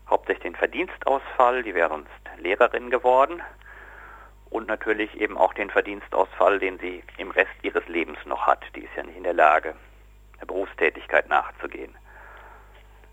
hauptsächlich 0.09 0.43
den 0.43 0.55
Verdienstausfall. 0.55 1.63
Die 1.63 1.75
wäre 1.75 1.89
sonst 1.89 2.09
Lehrerin 2.37 2.89
geworden. 2.89 3.41
Und 4.49 4.67
natürlich 4.67 5.19
eben 5.19 5.37
auch 5.37 5.53
den 5.53 5.69
Verdienstausfall, 5.69 6.59
den 6.59 6.79
sie 6.79 7.03
im 7.17 7.29
Rest 7.31 7.51
ihres 7.61 7.85
Lebens 7.87 8.17
noch 8.25 8.47
hat. 8.47 8.63
Die 8.75 8.85
ist 8.85 8.95
ja 8.95 9.03
nicht 9.03 9.17
in 9.17 9.23
der 9.23 9.33
Lage, 9.33 9.75
der 10.39 10.45
Berufstätigkeit 10.45 11.29
nachzugehen. 11.29 11.93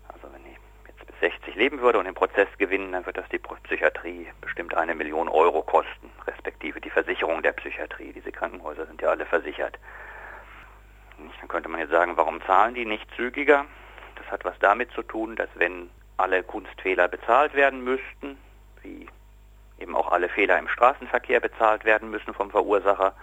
Also 0.07 0.31
wenn 0.33 0.45
ich 0.45 0.57
jetzt 0.87 1.05
bis 1.05 1.06
60 1.19 1.55
leben 1.55 1.81
würde 1.81 1.99
und 1.99 2.05
den 2.05 2.13
Prozess 2.13 2.47
gewinnen, 2.57 2.91
dann 2.91 3.05
wird 3.05 3.17
das 3.17 3.27
die 3.29 3.39
Psychiatrie 3.39 4.27
bestimmt 4.41 4.75
eine 4.75 4.95
Million 4.95 5.27
Euro 5.27 5.61
kosten, 5.61 6.11
respektive 6.25 6.79
die 6.81 6.89
Versicherung 6.89 7.41
der 7.41 7.53
Psychiatrie. 7.53 8.13
Diese 8.13 8.31
Krankenhäuser 8.31 8.85
sind 8.85 9.01
ja 9.01 9.09
alle 9.09 9.25
versichert. 9.25 9.77
Dann 11.17 11.47
könnte 11.47 11.69
man 11.69 11.79
jetzt 11.79 11.91
sagen, 11.91 12.15
warum 12.15 12.41
zahlen 12.43 12.75
die 12.75 12.85
nicht 12.85 13.07
zügiger? 13.15 13.65
Das 14.15 14.27
hat 14.31 14.45
was 14.45 14.57
damit 14.59 14.91
zu 14.91 15.01
tun, 15.01 15.35
dass 15.35 15.49
wenn 15.55 15.89
alle 16.17 16.43
Kunstfehler 16.43 17.07
bezahlt 17.07 17.53
werden 17.53 17.83
müssten, 17.83 18.37
wie 18.81 19.07
eben 19.79 19.95
auch 19.95 20.11
alle 20.11 20.29
Fehler 20.29 20.57
im 20.57 20.67
Straßenverkehr 20.67 21.39
bezahlt 21.39 21.85
werden 21.85 22.09
müssen 22.09 22.33
vom 22.33 22.49
Verursacher, 22.51 23.13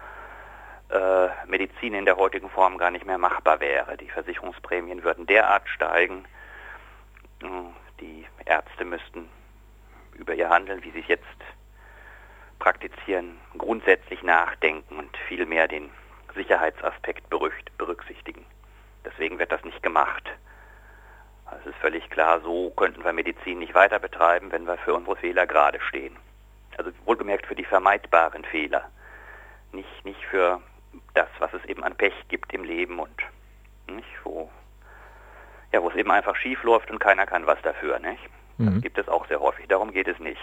äh, 0.91 1.29
Medizin 1.47 1.95
in 1.95 2.05
der 2.05 2.17
heutigen 2.17 2.51
Form 2.51 2.79
gar 2.79 2.91
nicht 2.91 3.07
mehr 3.07 3.19
machbar 3.19 3.61
wäre. 3.61 3.97
Die 3.97 4.11
Versicherungsprämien 4.11 5.03
würden 5.03 5.27
derart 5.27 5.69
steigen, 5.69 6.25
die 8.01 8.27
Ärzte 8.45 8.85
müssten 8.85 9.29
über 10.15 10.35
ihr 10.35 10.49
Handeln, 10.49 10.83
wie 10.85 10.91
sie 10.91 11.01
es 11.01 11.09
jetzt 11.09 11.25
praktizieren, 12.59 13.39
grundsätzlich 13.59 14.23
nachdenken 14.23 14.99
und 14.99 15.17
viel 15.29 15.45
mehr 15.47 15.69
den 15.69 15.91
Sicherheitsaspekt 16.35 17.29
berücksichtigen. 17.29 18.45
Deswegen 19.05 19.39
wird 19.39 19.53
das 19.53 19.65
nicht 19.65 19.83
gemacht. 19.83 20.25
Also 21.47 21.69
es 21.69 21.75
ist 21.75 21.81
völlig 21.81 22.09
klar, 22.11 22.41
so 22.41 22.71
könnten 22.71 23.05
wir 23.05 23.13
Medizin 23.13 23.59
nicht 23.59 23.75
weiter 23.75 23.99
betreiben, 23.99 24.51
wenn 24.51 24.67
wir 24.67 24.79
für 24.79 24.95
unsere 24.95 25.17
Fehler 25.17 25.47
gerade 25.47 25.81
stehen. 25.81 26.17
Also 26.79 26.91
wohlgemerkt 27.05 27.47
für 27.47 27.55
die 27.55 27.65
vermeidbaren 27.65 28.45
Fehler, 28.45 28.91
nicht, 29.73 30.05
nicht 30.05 30.25
für 30.27 30.61
das, 31.15 31.29
was 31.39 31.53
es 31.53 31.65
eben 31.67 31.85
an 31.85 31.95
Pech 31.95 32.15
gibt 32.29 32.53
im 32.53 32.65
Leben 32.65 32.99
und 32.99 33.23
nicht, 33.89 34.09
wo, 34.25 34.51
ja, 35.75 35.83
wo 35.83 35.91
es 35.91 35.97
eben 35.97 36.13
einfach 36.13 36.37
schief 36.37 36.63
läuft 36.63 36.89
und 36.93 37.01
keiner 37.01 37.27
kann 37.27 37.49
was 37.49 37.61
dafür. 37.63 37.99
Nicht? 37.99 38.23
Das 38.59 38.75
mhm. 38.75 38.81
gibt 38.81 38.97
es 38.97 39.09
auch 39.09 39.27
sehr 39.27 39.41
häufig. 39.41 39.67
Darum 39.67 39.91
geht 39.91 40.07
es 40.07 40.21
nicht, 40.21 40.41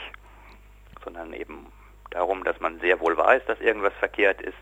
sondern 1.05 1.31
eben 1.31 1.67
darum, 2.09 2.43
dass 2.43 2.59
man 2.59 2.81
sehr 2.81 2.99
wohl 2.99 3.15
weiß, 3.15 3.45
dass 3.45 3.61
irgendwas 3.61 3.93
verkehrt 3.93 4.41
ist 4.41 4.57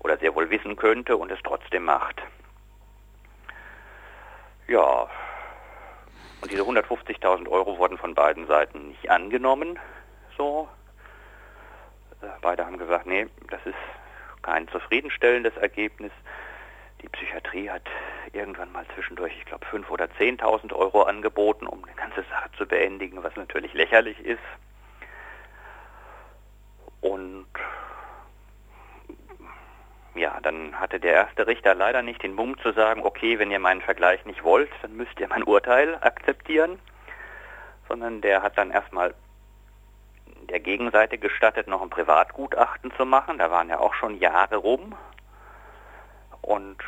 oder 0.00 0.18
sehr 0.18 0.34
wohl 0.34 0.50
wissen 0.50 0.74
könnte 0.74 1.16
und 1.16 1.30
es 1.30 1.38
trotzdem 1.44 1.84
macht. 1.84 2.20
Ja, 4.66 5.08
und 6.40 6.50
diese 6.50 6.62
150.000 6.62 7.48
Euro 7.48 7.78
wurden 7.78 7.96
von 7.96 8.16
beiden 8.16 8.48
Seiten 8.48 8.88
nicht 8.88 9.08
angenommen. 9.08 9.78
So, 10.36 10.68
äh, 12.22 12.26
beide 12.40 12.66
haben 12.66 12.78
gesagt, 12.78 13.06
nee, 13.06 13.28
das 13.50 13.60
ist 13.64 13.76
kein 14.42 14.66
zufriedenstellendes 14.66 15.56
Ergebnis. 15.58 16.10
Die 17.02 17.08
Psychiatrie 17.08 17.68
hat 17.68 17.82
irgendwann 18.32 18.70
mal 18.72 18.86
zwischendurch, 18.94 19.36
ich 19.36 19.44
glaube, 19.44 19.66
5.000 19.66 19.88
oder 19.90 20.04
10.000 20.04 20.72
Euro 20.72 21.02
angeboten, 21.02 21.66
um 21.66 21.84
die 21.86 21.94
ganze 21.96 22.22
Sache 22.30 22.50
zu 22.56 22.66
beendigen, 22.66 23.22
was 23.22 23.34
natürlich 23.36 23.74
lächerlich 23.74 24.18
ist. 24.20 24.38
Und 27.00 27.46
ja, 30.14 30.38
dann 30.42 30.78
hatte 30.78 31.00
der 31.00 31.14
erste 31.14 31.46
Richter 31.46 31.74
leider 31.74 32.02
nicht 32.02 32.22
den 32.22 32.34
Mumm 32.34 32.58
zu 32.58 32.72
sagen, 32.72 33.02
okay, 33.02 33.38
wenn 33.38 33.50
ihr 33.50 33.58
meinen 33.58 33.80
Vergleich 33.80 34.24
nicht 34.24 34.44
wollt, 34.44 34.70
dann 34.82 34.96
müsst 34.96 35.18
ihr 35.18 35.28
mein 35.28 35.42
Urteil 35.42 35.96
akzeptieren, 36.00 36.78
sondern 37.88 38.20
der 38.20 38.42
hat 38.42 38.56
dann 38.58 38.70
erstmal 38.70 39.14
der 40.48 40.60
Gegenseite 40.60 41.18
gestattet, 41.18 41.66
noch 41.66 41.82
ein 41.82 41.90
Privatgutachten 41.90 42.92
zu 42.96 43.06
machen. 43.06 43.38
Da 43.38 43.50
waren 43.50 43.68
ja 43.68 43.78
auch 43.78 43.94
schon 43.94 44.18
Jahre 44.18 44.56
rum. 44.56 44.94
Und 46.42 46.78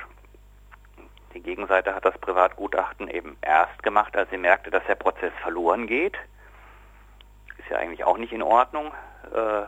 die 1.34 1.42
Gegenseite 1.42 1.94
hat 1.94 2.04
das 2.04 2.16
Privatgutachten 2.18 3.08
eben 3.08 3.36
erst 3.40 3.82
gemacht, 3.82 4.16
als 4.16 4.30
sie 4.30 4.38
merkte, 4.38 4.70
dass 4.70 4.84
der 4.86 4.94
Prozess 4.94 5.32
verloren 5.42 5.86
geht. 5.86 6.16
Ist 7.58 7.70
ja 7.70 7.78
eigentlich 7.78 8.04
auch 8.04 8.18
nicht 8.18 8.32
in 8.32 8.42
Ordnung. 8.42 8.92
Äh, 9.32 9.62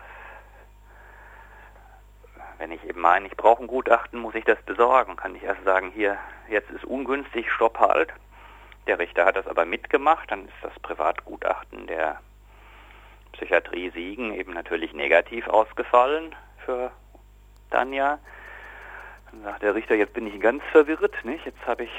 wenn 2.59 2.73
ich 2.73 2.85
eben 2.85 3.01
meine, 3.01 3.27
ich 3.27 3.37
brauche 3.37 3.63
ein 3.63 3.67
Gutachten, 3.67 4.21
muss 4.21 4.35
ich 4.35 4.45
das 4.45 4.61
besorgen. 4.63 5.17
Kann 5.17 5.35
ich 5.35 5.43
erst 5.43 5.65
sagen, 5.65 5.91
hier, 5.95 6.19
jetzt 6.49 6.71
ist 6.71 6.85
ungünstig, 6.85 7.51
stopp 7.51 7.79
halt. 7.79 8.13
Der 8.87 8.99
Richter 8.99 9.25
hat 9.25 9.37
das 9.37 9.47
aber 9.47 9.65
mitgemacht, 9.65 10.31
dann 10.31 10.47
ist 10.47 10.55
das 10.63 10.79
Privatgutachten 10.81 11.87
der 11.87 12.21
Psychiatrie 13.33 13.91
Siegen 13.91 14.33
eben 14.33 14.55
natürlich 14.55 14.93
negativ 14.93 15.49
ausgefallen 15.49 16.35
für 16.65 16.93
Tanja. 17.71 18.19
Sagt 19.43 19.63
der 19.63 19.75
Richter, 19.75 19.95
jetzt 19.95 20.13
bin 20.13 20.27
ich 20.27 20.41
ganz 20.41 20.63
verwirrt, 20.73 21.25
nicht? 21.25 21.45
Jetzt 21.45 21.65
habe 21.67 21.85
ich 21.85 21.91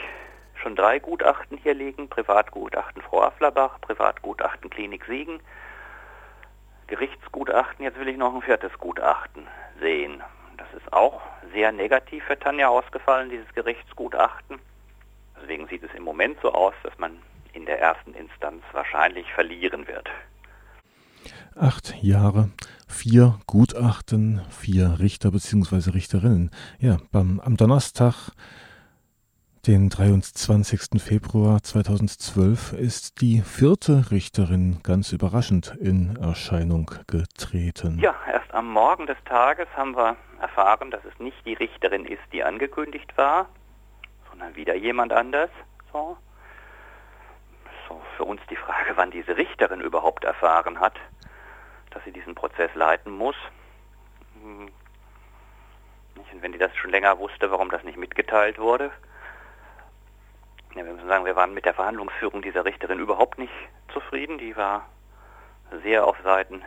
schon 0.62 0.76
drei 0.76 1.00
Gutachten 1.00 1.58
hier 1.58 1.74
liegen, 1.74 2.10
Privatgutachten 2.10 3.02
Frau 3.02 3.22
Afflerbach, 3.24 3.80
Privatgutachten 3.82 4.70
Klinik 4.70 5.06
Siegen, 5.06 5.40
Gerichtsgutachten, 6.88 7.84
jetzt 7.84 8.00
will 8.00 8.08
ich 8.08 8.18
noch 8.18 8.34
ein 8.34 8.42
viertes 8.42 8.72
Gutachten 8.80 9.48
sehen. 9.80 10.24
Das 10.58 10.68
ist 10.74 10.92
auch 10.92 11.22
sehr 11.54 11.72
negativ 11.72 12.24
für 12.24 12.40
Tanja 12.40 12.68
ausgefallen, 12.70 13.30
dieses 13.30 13.54
Gerichtsgutachten. 13.54 14.60
Deswegen 15.40 15.68
sieht 15.68 15.84
es 15.84 15.94
im 15.94 16.04
Moment 16.04 16.38
so 16.42 16.52
aus, 16.52 16.74
dass 16.84 16.98
man 16.98 17.20
in 17.54 17.66
der 17.66 17.80
ersten 17.80 18.14
Instanz 18.14 18.64
wahrscheinlich 18.72 19.32
verlieren 19.34 19.88
wird. 19.88 20.10
Acht 21.60 21.96
Jahre, 22.02 22.50
vier 22.98 23.38
Gutachten, 23.46 24.42
vier 24.50 24.98
Richter 25.00 25.30
bzw. 25.30 25.92
Richterinnen. 25.92 26.50
Ja, 26.80 26.98
beim, 27.12 27.40
am 27.40 27.56
Donnerstag, 27.56 28.32
den 29.68 29.90
23. 29.90 31.00
Februar 31.00 31.62
2012, 31.62 32.74
ist 32.74 33.22
die 33.22 33.42
vierte 33.42 34.10
Richterin 34.10 34.80
ganz 34.82 35.12
überraschend 35.12 35.76
in 35.80 36.16
Erscheinung 36.16 36.90
getreten. 37.06 38.00
Ja, 38.00 38.16
erst 38.32 38.52
am 38.52 38.72
Morgen 38.72 39.06
des 39.06 39.18
Tages 39.26 39.68
haben 39.76 39.96
wir 39.96 40.16
erfahren, 40.42 40.90
dass 40.90 41.06
es 41.06 41.20
nicht 41.20 41.38
die 41.46 41.54
Richterin 41.54 42.04
ist, 42.06 42.24
die 42.34 42.44
angekündigt 42.44 43.16
war, 43.16 43.48
sondern 44.32 44.56
wieder 44.56 44.76
jemand 44.76 45.14
anders. 45.14 45.52
So. 45.94 46.18
so 47.88 48.02
für 48.18 48.24
uns 48.24 48.42
die 48.50 48.56
Frage, 48.56 48.94
wann 48.96 49.12
diese 49.12 49.38
Richterin 49.38 49.82
überhaupt 49.82 50.24
erfahren 50.24 50.80
hat, 50.80 50.96
dass 51.98 52.06
sie 52.06 52.12
diesen 52.12 52.36
Prozess 52.36 52.70
leiten 52.76 53.12
muss. 53.12 53.36
Hm. 54.40 54.70
Und 56.32 56.42
wenn 56.44 56.52
die 56.52 56.60
das 56.60 56.76
schon 56.76 56.92
länger 56.92 57.18
wusste, 57.18 57.50
warum 57.50 57.72
das 57.72 57.84
nicht 57.84 57.98
mitgeteilt 57.98 58.60
wurde. 58.60 58.92
Ja, 60.76 60.86
wir 60.86 60.94
müssen 60.94 61.08
sagen, 61.08 61.26
wir 61.26 61.36
waren 61.36 61.56
mit 61.56 61.66
der 61.66 61.74
Verhandlungsführung 61.74 62.44
dieser 62.44 62.66
Richterin 62.66 63.00
überhaupt 63.00 63.40
nicht 63.40 63.54
zufrieden. 63.92 64.38
Die 64.38 64.56
war 64.56 64.88
sehr 65.84 66.06
auf 66.06 66.18
Seiten 66.24 66.62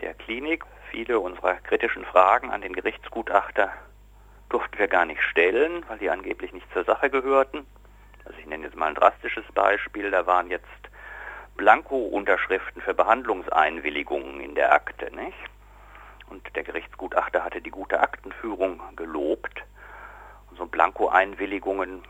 der 0.00 0.14
Klinik. 0.14 0.64
Viele 0.92 1.18
unserer 1.18 1.54
kritischen 1.54 2.04
Fragen 2.04 2.52
an 2.52 2.60
den 2.60 2.74
Gerichtsgutachter 2.74 3.72
durften 4.50 4.78
wir 4.78 4.86
gar 4.86 5.04
nicht 5.04 5.22
stellen, 5.22 5.84
weil 5.88 5.98
die 5.98 6.10
angeblich 6.10 6.52
nicht 6.52 6.72
zur 6.72 6.84
Sache 6.84 7.10
gehörten. 7.10 7.66
Also 8.24 8.38
ich 8.38 8.46
nenne 8.46 8.66
jetzt 8.66 8.76
mal 8.76 8.86
ein 8.86 8.94
drastisches 8.94 9.46
Beispiel. 9.52 10.12
Da 10.12 10.26
waren 10.26 10.48
jetzt 10.48 10.68
Blanko-Unterschriften 11.56 12.82
für 12.82 12.94
Behandlungseinwilligungen 12.94 14.40
in 14.40 14.54
der 14.54 14.72
Akte, 14.72 15.14
nicht? 15.14 15.38
Und 16.28 16.44
der 16.56 16.64
Gerichtsgutachter 16.64 17.44
hatte 17.44 17.60
die 17.60 17.70
gute 17.70 18.00
Aktenführung 18.00 18.80
gelobt. 18.96 19.62
Und 20.50 20.58
so 20.58 20.66
Blanko-Einwilligungen, 20.66 22.02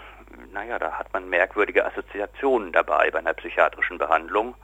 naja, 0.52 0.78
da 0.78 0.92
hat 0.92 1.12
man 1.12 1.28
merkwürdige 1.28 1.84
Assoziationen 1.84 2.72
dabei 2.72 3.10
bei 3.10 3.18
einer 3.18 3.34
psychiatrischen 3.34 3.98
Behandlung. 3.98 4.54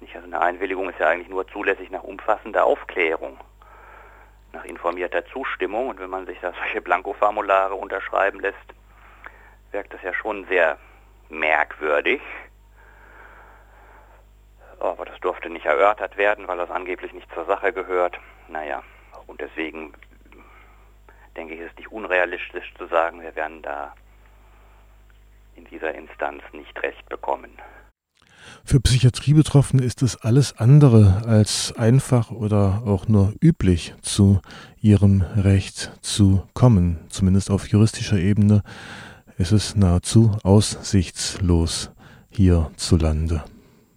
Nicht, 0.00 0.14
also 0.14 0.26
eine 0.26 0.40
Einwilligung 0.40 0.88
ist 0.88 0.98
ja 1.00 1.08
eigentlich 1.08 1.28
nur 1.28 1.48
zulässig 1.48 1.90
nach 1.90 2.04
umfassender 2.04 2.64
Aufklärung, 2.64 3.38
nach 4.52 4.64
informierter 4.64 5.26
Zustimmung. 5.26 5.88
Und 5.88 5.98
wenn 5.98 6.10
man 6.10 6.26
sich 6.26 6.38
da 6.40 6.52
solche 6.58 6.80
Blanko-Formulare 6.80 7.74
unterschreiben 7.74 8.38
lässt, 8.38 8.56
wirkt 9.72 9.92
das 9.94 10.02
ja 10.02 10.14
schon 10.14 10.46
sehr 10.46 10.78
merkwürdig. 11.28 12.20
Aber 14.80 15.04
das 15.04 15.20
durfte 15.20 15.50
nicht 15.50 15.66
erörtert 15.66 16.16
werden, 16.16 16.48
weil 16.48 16.58
das 16.58 16.70
angeblich 16.70 17.12
nicht 17.12 17.32
zur 17.32 17.44
Sache 17.44 17.72
gehört. 17.72 18.18
Naja, 18.48 18.82
und 19.26 19.40
deswegen 19.40 19.92
denke 21.36 21.54
ich, 21.54 21.60
ist 21.60 21.70
es 21.72 21.76
nicht 21.76 21.92
unrealistisch 21.92 22.72
zu 22.76 22.86
sagen, 22.86 23.20
wir 23.22 23.36
werden 23.36 23.62
da 23.62 23.94
in 25.54 25.64
dieser 25.66 25.94
Instanz 25.94 26.42
nicht 26.52 26.82
recht 26.82 27.06
bekommen. 27.08 27.50
Für 28.64 28.80
Psychiatriebetroffene 28.80 29.82
ist 29.82 30.02
es 30.02 30.16
alles 30.22 30.56
andere 30.58 31.22
als 31.26 31.74
einfach 31.76 32.30
oder 32.30 32.82
auch 32.86 33.08
nur 33.08 33.34
üblich, 33.40 33.94
zu 34.02 34.40
ihrem 34.80 35.22
Recht 35.36 35.92
zu 36.02 36.46
kommen. 36.54 36.98
Zumindest 37.08 37.50
auf 37.50 37.68
juristischer 37.68 38.18
Ebene 38.18 38.62
ist 39.38 39.52
es 39.52 39.76
nahezu 39.76 40.36
aussichtslos 40.42 41.90
hierzulande. 42.30 43.44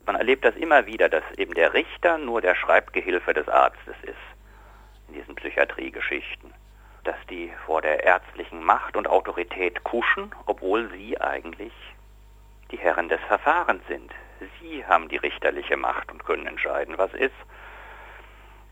Man 0.06 0.16
erlebt 0.16 0.44
das 0.44 0.56
immer 0.56 0.86
wieder, 0.86 1.08
dass 1.08 1.24
eben 1.38 1.54
der 1.54 1.74
Richter 1.74 2.18
nur 2.18 2.42
der 2.42 2.56
Schreibgehilfe 2.56 3.34
des 3.34 3.48
Arztes 3.48 3.96
ist 4.04 4.16
in 5.08 5.13
diesen 5.16 5.36
Psychiatriegeschichten. 5.36 6.54
Dass 7.04 7.16
die 7.30 7.52
vor 7.66 7.82
der 7.82 8.04
ärztlichen 8.04 8.63
Macht 8.63 8.98
und 8.98 9.08
Autorität 9.08 9.84
kuschen, 9.84 10.32
obwohl 10.46 10.89
sie 10.92 11.20
eigentlich 11.20 11.74
die 12.72 12.78
Herren 12.78 13.08
des 13.08 13.20
Verfahrens 13.28 13.86
sind. 13.88 14.12
Sie 14.60 14.86
haben 14.86 15.08
die 15.08 15.18
richterliche 15.18 15.78
Macht 15.78 16.12
und 16.12 16.26
können 16.26 16.48
entscheiden, 16.48 16.98
was 16.98 17.13
ist. 17.13 17.36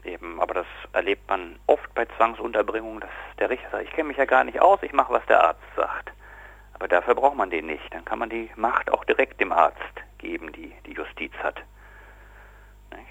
Eben, 0.04 0.42
aber 0.42 0.56
das 0.56 0.66
erlebt 0.94 1.30
man 1.30 1.60
oft 1.68 1.94
bei 1.94 2.06
Zwangsunterbringungen, 2.18 3.02
dass 3.02 3.12
der 3.38 3.50
Richter 3.50 3.70
sagt, 3.70 3.84
ich 3.84 3.92
kenne 3.92 4.08
mich 4.08 4.18
ja 4.18 4.26
gar 4.26 4.44
nicht 4.44 4.60
aus, 4.60 4.80
ich 4.82 4.94
mache, 4.94 5.14
was 5.14 5.26
der 5.28 5.44
Arzt 5.44 5.62
sagt. 5.76 6.12
Aber 6.82 6.88
dafür 6.88 7.14
braucht 7.14 7.38
man 7.38 7.52
den 7.52 7.68
nicht. 7.68 7.94
Dann 7.94 8.04
kann 8.06 8.18
man 8.18 8.32
die 8.32 8.50
Macht 8.56 8.90
auch 8.90 9.04
direkt 9.04 9.40
dem 9.40 9.52
Arzt 9.52 9.78
geben, 10.18 10.52
die 10.52 10.74
die 10.88 10.94
Justiz 10.94 11.32
hat. 11.44 11.62
Nicht? 12.90 13.06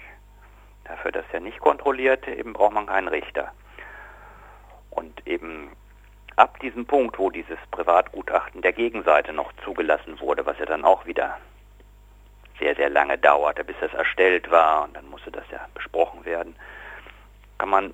Dafür, 0.83 1.13
dass 1.13 1.23
er 1.31 1.39
nicht 1.39 1.61
kontrolliert, 1.61 2.27
eben 2.27 2.51
braucht 2.51 2.73
man 2.73 2.87
keinen 2.87 3.07
Richter. 3.07 3.53
Und 4.89 5.25
eben 5.25 5.71
ab 6.35 6.59
diesem 6.59 6.85
Punkt, 6.85 7.17
wo 7.17 7.29
dieses 7.29 7.57
Privatgutachten 7.71 8.61
der 8.61 8.73
Gegenseite 8.73 9.31
noch 9.31 9.53
zugelassen 9.63 10.19
wurde, 10.19 10.45
was 10.45 10.59
ja 10.59 10.65
dann 10.65 10.83
auch 10.83 11.05
wieder 11.05 11.37
sehr, 12.59 12.75
sehr 12.75 12.89
lange 12.89 13.17
dauerte, 13.19 13.63
bis 13.63 13.77
es 13.79 13.93
erstellt 13.93 14.51
war 14.51 14.83
und 14.83 14.97
dann 14.97 15.09
musste 15.09 15.31
das 15.31 15.49
ja 15.49 15.65
besprochen 15.73 16.25
werden, 16.25 16.57
kann 17.57 17.69
man 17.69 17.93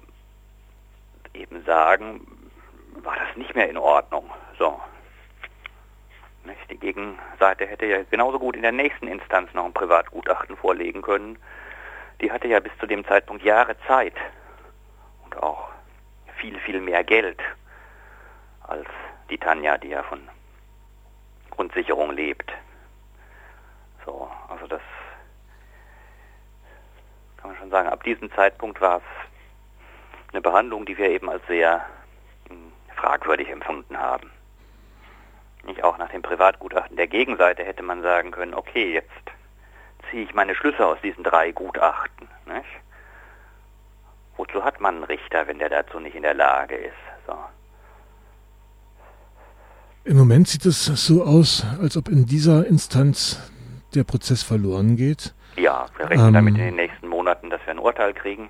eben 1.36 1.63
sagen, 1.66 2.26
war 3.04 3.16
das 3.16 3.38
nicht 3.38 3.54
mehr 3.54 3.70
in 3.70 3.78
Ordnung. 3.78 4.28
So, 4.58 4.82
nicht? 6.48 6.72
Die 6.72 6.78
Gegenseite 6.78 7.68
hätte 7.68 7.86
ja 7.86 8.04
genauso 8.10 8.40
gut 8.40 8.56
in 8.56 8.64
der 8.64 8.72
nächsten 8.72 9.08
Instanz 9.08 9.54
noch 9.54 9.66
ein 9.66 9.74
Privatgutachten 9.74 10.58
vorlegen 10.58 11.02
können. 11.02 11.38
Die 12.22 12.32
hatte 12.32 12.48
ja 12.48 12.60
bis 12.60 12.72
zu 12.80 12.88
dem 12.88 13.06
Zeitpunkt 13.06 13.44
Jahre 13.44 13.76
Zeit 13.86 14.16
und 15.24 15.38
auch 15.38 15.70
viel, 16.38 16.58
viel 16.60 16.82
mehr 16.82 17.04
Geld 17.04 17.40
als 18.64 18.88
die 19.30 19.38
Tanja, 19.38 19.78
die 19.78 19.90
ja 19.90 20.04
von 20.04 20.28
Grundsicherung 21.52 22.12
lebt. 22.12 22.52
So, 24.06 24.30
also 24.50 24.68
das 24.68 24.82
kann 27.38 27.52
man 27.52 27.60
schon 27.60 27.70
sagen. 27.70 27.90
Ab 27.90 28.04
diesem 28.04 28.32
Zeitpunkt 28.32 28.82
war 28.82 28.98
es 28.98 29.04
eine 30.32 30.42
Behandlung, 30.42 30.86
die 30.86 30.98
wir 30.98 31.10
eben 31.10 31.30
als 31.30 31.46
sehr 31.48 31.86
hm, 32.48 32.72
fragwürdig 32.96 33.50
empfunden 33.50 33.98
haben. 33.98 34.32
Nicht 35.65 35.84
auch 35.84 35.98
nach 35.98 36.10
dem 36.10 36.22
Privatgutachten 36.22 36.96
der 36.96 37.08
Gegenseite 37.08 37.63
hätte 37.63 37.84
man 37.84 38.02
sagen 38.02 38.32
können, 38.32 38.54
okay, 38.54 38.93
jetzt 38.93 39.10
ziehe 40.10 40.24
ich 40.24 40.34
meine 40.34 40.56
Schlüsse 40.56 40.86
aus 40.86 40.98
diesen 41.04 41.24
drei 41.24 41.52
Gutachten. 41.52 42.28
Nicht? 42.46 42.65
Wozu 44.38 44.63
hat 44.63 44.80
man 44.80 44.96
einen 44.96 45.04
Richter, 45.04 45.48
wenn 45.48 45.60
der 45.60 45.70
dazu 45.70 46.00
nicht 46.00 46.15
in 46.15 46.24
der 46.24 46.36
Lage 46.36 46.76
ist? 46.76 46.93
So. 47.26 47.36
Im 50.06 50.17
Moment 50.17 50.48
sieht 50.48 50.65
es 50.65 50.86
so 50.86 51.24
aus, 51.24 51.65
als 51.82 51.98
ob 51.98 52.08
in 52.08 52.26
dieser 52.26 52.65
Instanz 52.65 53.52
der 53.93 54.04
Prozess 54.04 54.43
verloren 54.43 54.96
geht. 54.96 55.34
Ja, 55.58 55.88
wir 55.98 56.10
rechnen 56.10 56.28
ähm, 56.28 56.34
damit 56.34 56.56
in 56.56 56.62
den 56.62 56.76
nächsten 56.76 57.08
Monaten, 57.08 57.50
dass 57.50 57.60
wir 57.65 57.72
ein 57.72 57.80
Urteil 57.80 58.13
kriegen. 58.13 58.50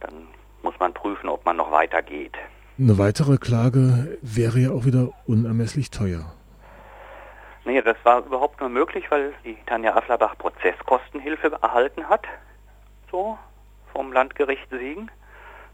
Dann 0.00 0.28
muss 0.62 0.78
man 0.78 0.94
prüfen, 0.94 1.28
ob 1.28 1.44
man 1.44 1.56
noch 1.56 1.70
weitergeht. 1.70 2.36
Eine 2.76 2.98
weitere 2.98 3.36
Klage 3.36 4.18
wäre 4.20 4.58
ja 4.58 4.70
auch 4.70 4.84
wieder 4.84 5.10
unermesslich 5.28 5.92
teuer. 5.92 6.24
Nee, 7.64 7.80
das 7.80 7.96
war 8.02 8.26
überhaupt 8.26 8.58
nur 8.58 8.68
möglich, 8.68 9.04
weil 9.12 9.32
die 9.44 9.56
Tanja 9.66 9.94
Afflerbach 9.94 10.36
Prozesskostenhilfe 10.36 11.56
erhalten 11.62 12.08
hat. 12.08 12.26
So, 13.12 13.38
vom 13.92 14.12
Landgericht 14.12 14.68
Siegen. 14.70 15.08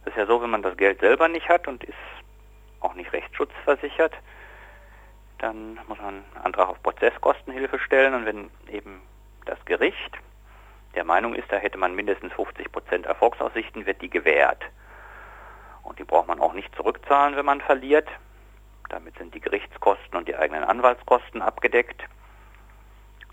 Das 0.05 0.13
ist 0.13 0.19
ja 0.19 0.27
so, 0.27 0.43
wenn 0.43 0.51
man 0.51 0.61
das 0.61 0.77
Geld 0.77 1.01
selber 1.01 1.29
nicht 1.29 1.49
hat 1.49 1.67
und 1.69 1.85
ist 1.85 1.95
auch 2.81 2.95
nicht 2.95 3.11
rechtsschutzversichert, 3.15 4.13
dann 5.39 5.81
muss 5.89 5.97
man 5.97 6.17
einen 6.17 6.45
Antrag 6.45 6.69
auf 6.69 6.83
Prozesskostenhilfe 6.83 7.79
stellen 7.79 8.13
und 8.13 8.27
wenn 8.27 8.51
eben 8.71 9.01
das 9.47 9.59
Gericht 9.65 10.19
der 10.95 11.05
Meinung 11.05 11.35
ist, 11.35 11.51
da 11.51 11.57
hätte 11.57 11.79
man 11.79 11.95
mindestens 11.95 12.35
50 12.35 12.71
Prozent 12.71 13.07
Erfolgsaussichten, 13.07 13.87
wird 13.87 14.03
die 14.03 14.11
gewährt. 14.11 14.63
Und 15.91 15.99
die 15.99 16.05
braucht 16.05 16.29
man 16.29 16.39
auch 16.39 16.53
nicht 16.53 16.73
zurückzahlen, 16.77 17.35
wenn 17.35 17.45
man 17.45 17.61
verliert. 17.61 18.07
Damit 18.91 19.19
sind 19.19 19.35
die 19.35 19.41
Gerichtskosten 19.41 20.17
und 20.17 20.29
die 20.29 20.37
eigenen 20.37 20.63
Anwaltskosten 20.63 21.43
abgedeckt. 21.43 22.05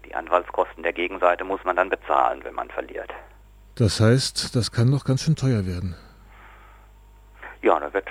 Die 0.08 0.15
Anwaltskosten 0.15 0.82
der 0.82 0.93
Gegenseite 0.93 1.43
muss 1.43 1.63
man 1.65 1.76
dann 1.76 1.91
bezahlen, 1.91 2.43
wenn 2.43 2.56
man 2.56 2.72
verliert. 2.72 3.13
Das 3.76 4.00
heißt, 4.00 4.56
das 4.56 4.72
kann 4.72 4.89
doch 4.89 5.06
ganz 5.06 5.22
schön 5.22 5.36
teuer 5.36 5.67
werden. 5.67 5.96
Ja, 7.62 7.80
da 7.80 7.93
wird 7.93 8.08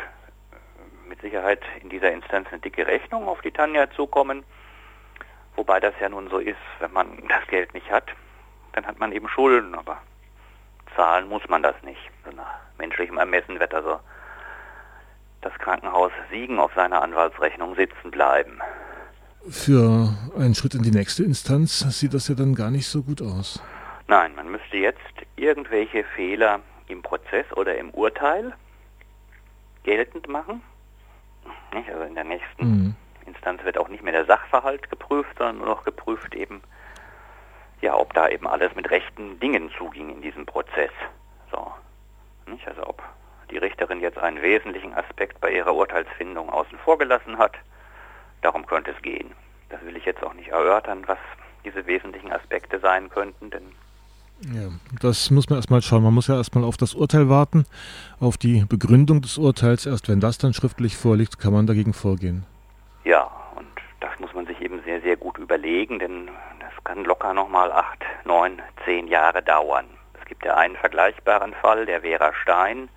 mit 1.08 1.20
Sicherheit 1.22 1.64
in 1.82 1.88
dieser 1.88 2.12
Instanz 2.12 2.46
eine 2.52 2.60
dicke 2.60 2.86
Rechnung 2.86 3.26
auf 3.26 3.40
die 3.40 3.50
Tanja 3.50 3.90
zukommen. 3.90 4.44
Wobei 5.56 5.80
das 5.80 5.94
ja 6.00 6.08
nun 6.08 6.30
so 6.30 6.38
ist, 6.38 6.54
wenn 6.78 6.92
man 6.92 7.20
das 7.28 7.44
Geld 7.48 7.74
nicht 7.74 7.90
hat, 7.90 8.06
dann 8.74 8.86
hat 8.86 9.00
man 9.00 9.10
eben 9.10 9.28
Schulden, 9.28 9.74
aber 9.74 10.00
zahlen 10.94 11.28
muss 11.28 11.42
man 11.48 11.64
das 11.64 11.74
nicht. 11.82 12.12
So 12.24 12.30
nach 12.30 12.60
menschlichem 12.78 13.18
Ermessen 13.18 13.58
wird 13.58 13.74
also 13.74 13.98
das 15.46 15.58
Krankenhaus 15.60 16.12
Siegen 16.30 16.58
auf 16.58 16.72
seiner 16.74 17.02
Anwaltsrechnung 17.02 17.76
sitzen 17.76 18.10
bleiben. 18.10 18.60
Für 19.48 20.08
einen 20.36 20.54
Schritt 20.54 20.74
in 20.74 20.82
die 20.82 20.90
nächste 20.90 21.22
Instanz 21.22 21.80
sieht 21.98 22.14
das 22.14 22.26
ja 22.28 22.34
dann 22.34 22.54
gar 22.54 22.70
nicht 22.70 22.88
so 22.88 23.02
gut 23.02 23.22
aus. 23.22 23.62
Nein, 24.08 24.34
man 24.34 24.50
müsste 24.50 24.76
jetzt 24.76 24.98
irgendwelche 25.36 26.04
Fehler 26.16 26.60
im 26.88 27.02
Prozess 27.02 27.46
oder 27.54 27.76
im 27.78 27.90
Urteil 27.90 28.54
geltend 29.84 30.28
machen. 30.28 30.62
Also 31.70 32.02
in 32.02 32.14
der 32.14 32.24
nächsten 32.24 32.66
mhm. 32.66 32.94
Instanz 33.26 33.62
wird 33.62 33.78
auch 33.78 33.88
nicht 33.88 34.02
mehr 34.02 34.12
der 34.12 34.24
Sachverhalt 34.24 34.90
geprüft, 34.90 35.30
sondern 35.38 35.58
nur 35.58 35.66
noch 35.66 35.84
geprüft 35.84 36.34
eben, 36.34 36.60
ja, 37.82 37.96
ob 37.96 38.14
da 38.14 38.28
eben 38.28 38.48
alles 38.48 38.74
mit 38.74 38.90
rechten 38.90 39.38
Dingen 39.38 39.70
zuging 39.78 40.10
in 40.10 40.22
diesem 40.22 40.44
Prozess. 40.44 40.90
So. 41.52 41.70
Nicht? 42.50 42.66
Also 42.66 42.84
ob 42.86 43.02
die 43.50 43.58
Richterin 43.58 44.00
jetzt 44.00 44.18
einen 44.18 44.42
wesentlichen 44.42 44.94
Aspekt 44.94 45.40
bei 45.40 45.52
ihrer 45.52 45.74
Urteilsfindung 45.74 46.50
außen 46.50 46.78
vor 46.78 46.98
gelassen 46.98 47.38
hat, 47.38 47.54
darum 48.42 48.66
könnte 48.66 48.92
es 48.92 49.02
gehen. 49.02 49.32
Das 49.68 49.82
will 49.84 49.96
ich 49.96 50.04
jetzt 50.04 50.22
auch 50.22 50.34
nicht 50.34 50.48
erörtern, 50.48 51.04
was 51.06 51.18
diese 51.64 51.86
wesentlichen 51.86 52.32
Aspekte 52.32 52.78
sein 52.78 53.10
könnten, 53.10 53.50
denn 53.50 53.72
ja, 54.42 54.68
das 55.00 55.30
muss 55.30 55.48
man 55.48 55.58
erstmal 55.58 55.80
schauen. 55.80 56.02
Man 56.02 56.12
muss 56.12 56.26
ja 56.26 56.36
erstmal 56.36 56.64
auf 56.64 56.76
das 56.76 56.94
Urteil 56.94 57.30
warten, 57.30 57.64
auf 58.20 58.36
die 58.36 58.64
Begründung 58.68 59.22
des 59.22 59.38
Urteils. 59.38 59.86
Erst 59.86 60.08
wenn 60.08 60.20
das 60.20 60.36
dann 60.36 60.52
schriftlich 60.52 60.96
vorliegt, 60.96 61.38
kann 61.38 61.54
man 61.54 61.66
dagegen 61.66 61.94
vorgehen. 61.94 62.44
Ja, 63.04 63.30
und 63.56 63.66
das 64.00 64.10
muss 64.20 64.34
man 64.34 64.46
sich 64.46 64.60
eben 64.60 64.82
sehr, 64.84 65.00
sehr 65.00 65.16
gut 65.16 65.38
überlegen, 65.38 65.98
denn 65.98 66.28
das 66.60 66.84
kann 66.84 67.04
locker 67.04 67.32
nochmal 67.32 67.72
acht, 67.72 68.04
neun, 68.24 68.60
zehn 68.84 69.08
Jahre 69.08 69.42
dauern. 69.42 69.86
Es 70.20 70.26
gibt 70.26 70.44
ja 70.44 70.54
einen 70.54 70.76
vergleichbaren 70.76 71.54
Fall, 71.54 71.86
der 71.86 72.02
Vera 72.02 72.34
Stein, 72.42 72.90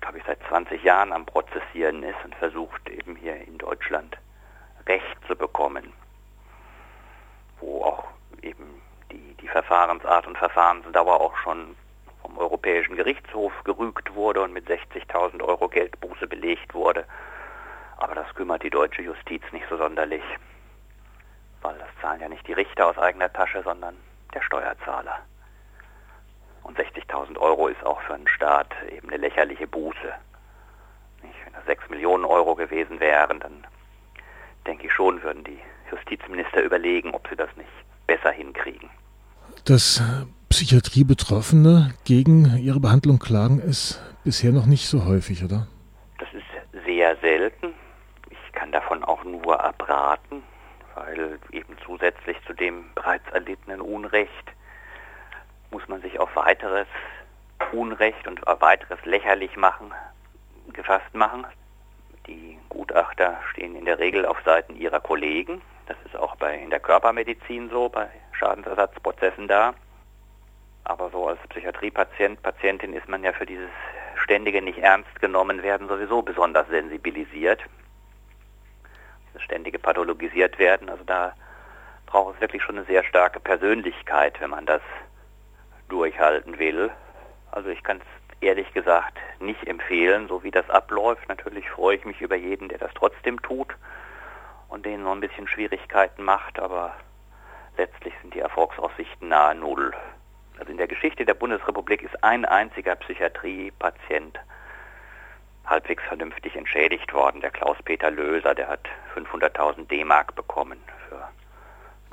glaube 0.00 0.18
ich, 0.18 0.24
seit 0.24 0.42
20 0.48 0.82
Jahren 0.82 1.12
am 1.12 1.26
Prozessieren 1.26 2.02
ist 2.02 2.16
und 2.24 2.34
versucht 2.36 2.88
eben 2.88 3.16
hier 3.16 3.36
in 3.36 3.58
Deutschland 3.58 4.16
Recht 4.86 5.16
zu 5.26 5.36
bekommen, 5.36 5.92
wo 7.60 7.84
auch 7.84 8.04
eben 8.42 8.80
die, 9.12 9.34
die 9.40 9.48
Verfahrensart 9.48 10.26
und 10.26 10.38
Verfahrensdauer 10.38 11.20
auch 11.20 11.36
schon 11.38 11.76
vom 12.22 12.38
Europäischen 12.38 12.96
Gerichtshof 12.96 13.52
gerügt 13.64 14.14
wurde 14.14 14.42
und 14.42 14.52
mit 14.52 14.68
60.000 14.68 15.42
Euro 15.42 15.68
Geldbuße 15.68 16.26
belegt 16.26 16.74
wurde. 16.74 17.04
Aber 17.98 18.14
das 18.14 18.34
kümmert 18.34 18.62
die 18.62 18.70
deutsche 18.70 19.02
Justiz 19.02 19.42
nicht 19.52 19.66
so 19.68 19.76
sonderlich, 19.76 20.22
weil 21.62 21.76
das 21.78 21.88
zahlen 22.00 22.20
ja 22.20 22.28
nicht 22.28 22.46
die 22.46 22.54
Richter 22.54 22.86
aus 22.86 22.98
eigener 22.98 23.32
Tasche, 23.32 23.62
sondern 23.62 23.96
der 24.34 24.42
Steuerzahler. 24.42 25.18
Und 26.62 26.78
60.000 26.78 27.38
Euro 27.38 27.68
ist 27.68 27.84
auch 27.84 28.00
für 28.02 28.14
einen 28.14 28.28
Staat 28.28 28.74
eben 28.90 29.08
eine 29.08 29.18
lächerliche 29.18 29.66
Buße. 29.66 30.12
Wenn 31.20 31.52
das 31.52 31.66
6 31.66 31.88
Millionen 31.90 32.24
Euro 32.24 32.54
gewesen 32.54 33.00
wären, 33.00 33.40
dann 33.40 33.66
denke 34.66 34.86
ich 34.86 34.92
schon, 34.92 35.22
würden 35.22 35.44
die 35.44 35.58
Justizminister 35.90 36.62
überlegen, 36.62 37.12
ob 37.12 37.26
sie 37.28 37.36
das 37.36 37.48
nicht 37.56 37.68
besser 38.06 38.30
hinkriegen. 38.30 38.90
Dass 39.64 40.02
Psychiatriebetroffene 40.48 41.94
gegen 42.04 42.56
ihre 42.58 42.80
Behandlung 42.80 43.18
klagen, 43.18 43.60
ist 43.60 44.02
bisher 44.24 44.52
noch 44.52 44.66
nicht 44.66 44.88
so 44.88 45.04
häufig, 45.04 45.44
oder? 45.44 45.66
Das 46.18 46.28
ist 46.32 46.84
sehr 46.84 47.16
selten. 47.16 47.74
Ich 48.30 48.52
kann 48.52 48.72
davon 48.72 49.04
auch 49.04 49.24
nur 49.24 49.62
abraten, 49.62 50.42
weil 50.94 51.38
eben 51.52 51.76
zusätzlich 51.84 52.36
zu 52.46 52.52
dem 52.52 52.84
bereits 52.94 53.28
erlittenen 53.32 53.80
Unrecht 53.80 54.30
auf 56.20 56.34
weiteres 56.36 56.86
Unrecht 57.72 58.26
und 58.26 58.40
weiteres 58.46 59.04
lächerlich 59.04 59.56
machen 59.56 59.92
gefasst 60.72 61.14
machen. 61.14 61.46
Die 62.26 62.58
Gutachter 62.68 63.38
stehen 63.50 63.76
in 63.76 63.84
der 63.84 63.98
Regel 63.98 64.26
auf 64.26 64.38
Seiten 64.44 64.76
ihrer 64.76 65.00
Kollegen. 65.00 65.62
Das 65.86 65.96
ist 66.04 66.16
auch 66.16 66.36
bei, 66.36 66.56
in 66.56 66.70
der 66.70 66.80
Körpermedizin 66.80 67.70
so, 67.70 67.88
bei 67.88 68.08
Schadensersatzprozessen 68.32 69.48
da. 69.48 69.74
Aber 70.84 71.10
so 71.10 71.28
als 71.28 71.40
Psychiatriepatient, 71.48 72.42
Patientin 72.42 72.94
ist 72.94 73.08
man 73.08 73.24
ja 73.24 73.32
für 73.32 73.46
dieses 73.46 73.70
ständige 74.22 74.62
nicht 74.62 74.78
ernst 74.78 75.20
genommen 75.20 75.62
werden 75.62 75.88
sowieso 75.88 76.22
besonders 76.22 76.68
sensibilisiert. 76.68 77.60
Dieses 79.28 79.42
ständige 79.42 79.78
pathologisiert 79.78 80.58
werden, 80.58 80.88
also 80.88 81.04
da 81.04 81.34
braucht 82.06 82.34
es 82.34 82.40
wirklich 82.40 82.62
schon 82.62 82.76
eine 82.76 82.86
sehr 82.86 83.04
starke 83.04 83.40
Persönlichkeit, 83.40 84.40
wenn 84.40 84.50
man 84.50 84.66
das 84.66 84.82
durchhalten 85.90 86.58
will. 86.58 86.90
Also 87.50 87.68
ich 87.68 87.82
kann 87.82 87.98
es 87.98 88.40
ehrlich 88.40 88.72
gesagt 88.72 89.18
nicht 89.38 89.66
empfehlen, 89.66 90.28
so 90.28 90.42
wie 90.42 90.50
das 90.50 90.68
abläuft. 90.70 91.28
Natürlich 91.28 91.68
freue 91.68 91.96
ich 91.96 92.04
mich 92.04 92.20
über 92.20 92.36
jeden, 92.36 92.68
der 92.68 92.78
das 92.78 92.92
trotzdem 92.94 93.40
tut 93.42 93.76
und 94.68 94.86
denen 94.86 95.04
noch 95.04 95.12
ein 95.12 95.20
bisschen 95.20 95.48
Schwierigkeiten 95.48 96.22
macht, 96.22 96.58
aber 96.58 96.94
letztlich 97.76 98.14
sind 98.22 98.34
die 98.34 98.40
Erfolgsaussichten 98.40 99.28
nahe 99.28 99.54
Null. 99.54 99.92
Also 100.58 100.72
in 100.72 100.78
der 100.78 100.88
Geschichte 100.88 101.24
der 101.24 101.34
Bundesrepublik 101.34 102.02
ist 102.02 102.22
ein 102.22 102.44
einziger 102.44 102.94
Psychiatriepatient 102.96 104.38
halbwegs 105.66 106.02
vernünftig 106.04 106.56
entschädigt 106.56 107.12
worden, 107.12 107.40
der 107.40 107.50
Klaus-Peter 107.50 108.10
Löser, 108.10 108.54
der 108.54 108.68
hat 108.68 108.88
500.000 109.14 109.86
D-Mark 109.86 110.34
bekommen 110.34 110.82
für 111.08 111.28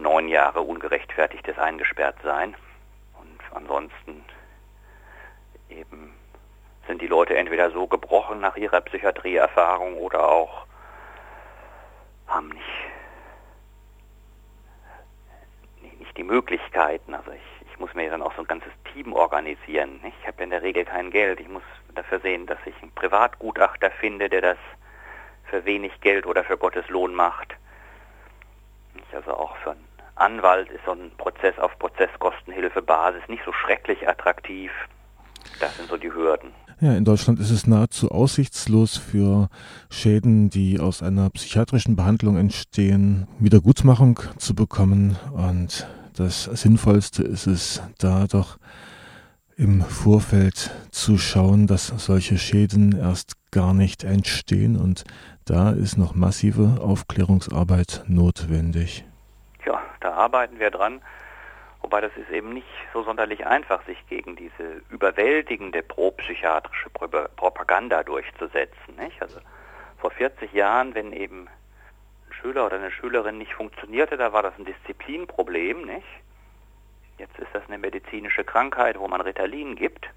neun 0.01 0.27
Jahre 0.27 0.61
ungerechtfertigtes 0.61 1.57
Eingesperrtsein. 1.57 2.55
Ansonsten 3.57 4.23
eben 5.69 6.13
sind 6.87 7.01
die 7.01 7.07
Leute 7.07 7.35
entweder 7.35 7.71
so 7.71 7.87
gebrochen 7.87 8.39
nach 8.39 8.55
ihrer 8.55 8.81
Psychiatrieerfahrung 8.81 9.97
oder 9.97 10.27
auch 10.27 10.65
haben 12.27 12.49
nicht 12.49 12.63
die 16.17 16.23
Möglichkeiten. 16.23 17.13
Also 17.13 17.31
ich, 17.31 17.67
ich 17.71 17.79
muss 17.79 17.93
mir 17.93 18.09
dann 18.09 18.21
auch 18.21 18.33
so 18.35 18.41
ein 18.41 18.47
ganzes 18.47 18.71
Team 18.91 19.13
organisieren. 19.13 19.99
Ich 20.03 20.27
habe 20.27 20.43
in 20.43 20.49
der 20.49 20.63
Regel 20.63 20.85
kein 20.85 21.11
Geld. 21.11 21.39
Ich 21.39 21.47
muss 21.47 21.63
dafür 21.93 22.19
sehen, 22.19 22.45
dass 22.47 22.59
ich 22.65 22.75
einen 22.81 22.91
Privatgutachter 22.91 23.91
finde, 23.91 24.29
der 24.29 24.41
das 24.41 24.57
für 25.45 25.63
wenig 25.65 25.99
Geld 26.01 26.25
oder 26.25 26.43
für 26.43 26.57
Gottes 26.57 26.87
Lohn 26.89 27.13
macht. 27.13 27.55
Also 29.13 29.33
auch 29.33 29.55
für 29.57 29.71
einen 29.71 29.86
Anwalt 30.19 30.69
ist 30.69 30.83
so 30.85 30.91
ein 30.91 31.11
Prozess 31.17 31.57
auf 31.59 31.77
Prozesskostenhilfebasis 31.79 33.21
nicht 33.27 33.43
so 33.45 33.53
schrecklich 33.53 34.07
attraktiv. 34.07 34.71
Das 35.59 35.75
sind 35.77 35.89
so 35.89 35.97
die 35.97 36.11
Hürden. 36.11 36.51
Ja, 36.79 36.93
in 36.93 37.05
Deutschland 37.05 37.39
ist 37.39 37.49
es 37.49 37.65
nahezu 37.65 38.11
aussichtslos 38.11 38.97
für 38.97 39.49
Schäden, 39.89 40.51
die 40.51 40.79
aus 40.79 41.01
einer 41.01 41.29
psychiatrischen 41.31 41.95
Behandlung 41.95 42.37
entstehen, 42.37 43.27
Wiedergutmachung 43.39 44.19
zu 44.37 44.53
bekommen. 44.53 45.17
Und 45.33 45.87
das 46.15 46.43
Sinnvollste 46.43 47.23
ist 47.23 47.47
es, 47.47 47.81
da 47.97 48.27
doch 48.27 48.57
im 49.55 49.81
Vorfeld 49.81 50.69
zu 50.91 51.17
schauen, 51.17 51.65
dass 51.65 51.87
solche 51.87 52.37
Schäden 52.37 52.95
erst 52.95 53.33
gar 53.49 53.73
nicht 53.73 54.03
entstehen. 54.03 54.75
Und 54.75 55.03
da 55.45 55.71
ist 55.71 55.97
noch 55.97 56.13
massive 56.13 56.79
Aufklärungsarbeit 56.79 58.03
notwendig. 58.07 59.06
Da 59.99 60.13
arbeiten 60.13 60.59
wir 60.59 60.71
dran. 60.71 61.01
Wobei 61.81 62.01
das 62.01 62.11
ist 62.17 62.29
eben 62.29 62.53
nicht 62.53 62.67
so 62.91 63.03
sonderlich 63.03 63.45
einfach, 63.45 63.85
sich 63.85 63.97
gegen 64.07 64.35
diese 64.35 64.81
überwältigende 64.89 65.83
propsychiatrische 65.83 66.89
Propaganda 66.89 68.03
durchzusetzen. 68.03 68.95
Nicht? 68.97 69.21
Also 69.21 69.39
vor 69.99 70.11
40 70.11 70.51
Jahren, 70.53 70.95
wenn 70.95 71.13
eben 71.13 71.47
ein 71.47 72.33
Schüler 72.33 72.65
oder 72.65 72.77
eine 72.77 72.91
Schülerin 72.91 73.37
nicht 73.37 73.53
funktionierte, 73.53 74.17
da 74.17 74.33
war 74.33 74.43
das 74.43 74.57
ein 74.57 74.65
Disziplinproblem. 74.65 75.85
Nicht? 75.85 76.07
Jetzt 77.19 77.37
ist 77.39 77.53
das 77.53 77.63
eine 77.67 77.77
medizinische 77.77 78.43
Krankheit, 78.43 78.99
wo 78.99 79.07
man 79.07 79.21
Ritalin 79.21 79.75
gibt. 79.75 80.09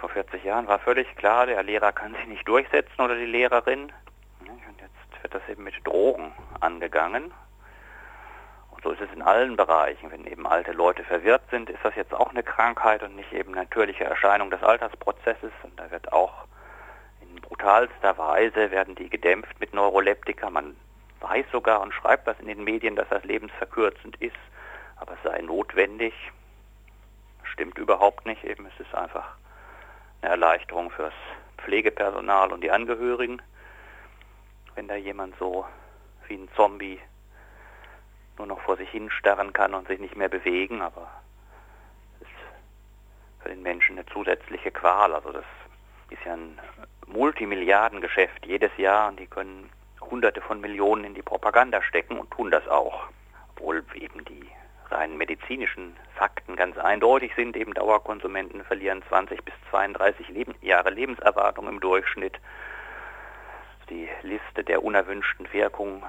Vor 0.00 0.10
40 0.10 0.44
Jahren 0.44 0.68
war 0.68 0.78
völlig 0.78 1.12
klar, 1.16 1.46
der 1.46 1.62
Lehrer 1.62 1.92
kann 1.92 2.14
sich 2.14 2.26
nicht 2.26 2.46
durchsetzen 2.46 3.00
oder 3.00 3.16
die 3.16 3.26
Lehrerin. 3.26 3.92
Und 4.40 4.80
jetzt 4.80 5.22
wird 5.22 5.34
das 5.34 5.42
eben 5.48 5.64
mit 5.64 5.74
Drogen 5.84 6.32
angegangen. 6.60 7.32
So 8.82 8.92
ist 8.92 9.00
es 9.00 9.12
in 9.12 9.22
allen 9.22 9.56
Bereichen. 9.56 10.10
Wenn 10.10 10.26
eben 10.26 10.46
alte 10.46 10.72
Leute 10.72 11.02
verwirrt 11.04 11.42
sind, 11.50 11.68
ist 11.68 11.80
das 11.82 11.94
jetzt 11.96 12.14
auch 12.14 12.30
eine 12.30 12.42
Krankheit 12.42 13.02
und 13.02 13.16
nicht 13.16 13.32
eben 13.32 13.52
natürliche 13.52 14.04
Erscheinung 14.04 14.50
des 14.50 14.62
Altersprozesses. 14.62 15.50
Und 15.62 15.78
da 15.78 15.90
wird 15.90 16.12
auch 16.12 16.46
in 17.20 17.40
brutalster 17.40 18.16
Weise 18.18 18.70
werden 18.70 18.94
die 18.94 19.10
gedämpft 19.10 19.58
mit 19.58 19.74
Neuroleptika. 19.74 20.48
Man 20.50 20.76
weiß 21.20 21.46
sogar 21.50 21.80
und 21.80 21.92
schreibt 21.92 22.28
das 22.28 22.38
in 22.38 22.46
den 22.46 22.62
Medien, 22.62 22.94
dass 22.94 23.08
das 23.08 23.24
lebensverkürzend 23.24 24.16
ist, 24.22 24.36
aber 24.96 25.14
es 25.14 25.22
sei 25.24 25.40
notwendig. 25.40 26.14
Stimmt 27.42 27.78
überhaupt 27.78 28.26
nicht. 28.26 28.44
Eben 28.44 28.66
es 28.66 28.86
ist 28.86 28.94
einfach 28.94 29.26
eine 30.22 30.30
Erleichterung 30.30 30.90
fürs 30.90 31.14
Pflegepersonal 31.58 32.52
und 32.52 32.62
die 32.62 32.70
Angehörigen, 32.70 33.42
wenn 34.76 34.86
da 34.86 34.94
jemand 34.94 35.36
so 35.38 35.66
wie 36.28 36.34
ein 36.34 36.48
Zombie 36.54 37.00
nur 38.38 38.46
noch 38.46 38.60
vor 38.60 38.76
sich 38.76 38.88
hinstarren 38.90 39.52
kann 39.52 39.74
und 39.74 39.88
sich 39.88 39.98
nicht 39.98 40.16
mehr 40.16 40.28
bewegen, 40.28 40.82
aber 40.82 41.08
es 42.20 42.26
ist 42.26 43.42
für 43.42 43.48
den 43.50 43.62
Menschen 43.62 43.98
eine 43.98 44.06
zusätzliche 44.06 44.70
Qual. 44.70 45.14
Also 45.14 45.32
das 45.32 45.44
ist 46.10 46.24
ja 46.24 46.34
ein 46.34 46.58
Multimilliardengeschäft 47.06 48.46
jedes 48.46 48.76
Jahr 48.76 49.08
und 49.08 49.18
die 49.18 49.26
können 49.26 49.70
Hunderte 50.00 50.40
von 50.40 50.60
Millionen 50.60 51.04
in 51.04 51.14
die 51.14 51.22
Propaganda 51.22 51.82
stecken 51.82 52.18
und 52.18 52.30
tun 52.30 52.50
das 52.50 52.66
auch. 52.68 53.08
Obwohl 53.56 53.84
eben 53.94 54.24
die 54.24 54.46
rein 54.90 55.16
medizinischen 55.16 55.96
Fakten 56.14 56.56
ganz 56.56 56.76
eindeutig 56.78 57.32
sind. 57.36 57.56
Eben 57.56 57.74
Dauerkonsumenten 57.74 58.64
verlieren 58.64 59.02
20 59.08 59.44
bis 59.44 59.54
32 59.70 60.28
Leben, 60.28 60.54
Jahre 60.60 60.90
Lebenserwartung 60.90 61.68
im 61.68 61.80
Durchschnitt. 61.80 62.38
Die 63.90 64.08
Liste 64.22 64.64
der 64.64 64.82
unerwünschten 64.82 65.50
Wirkungen 65.52 66.02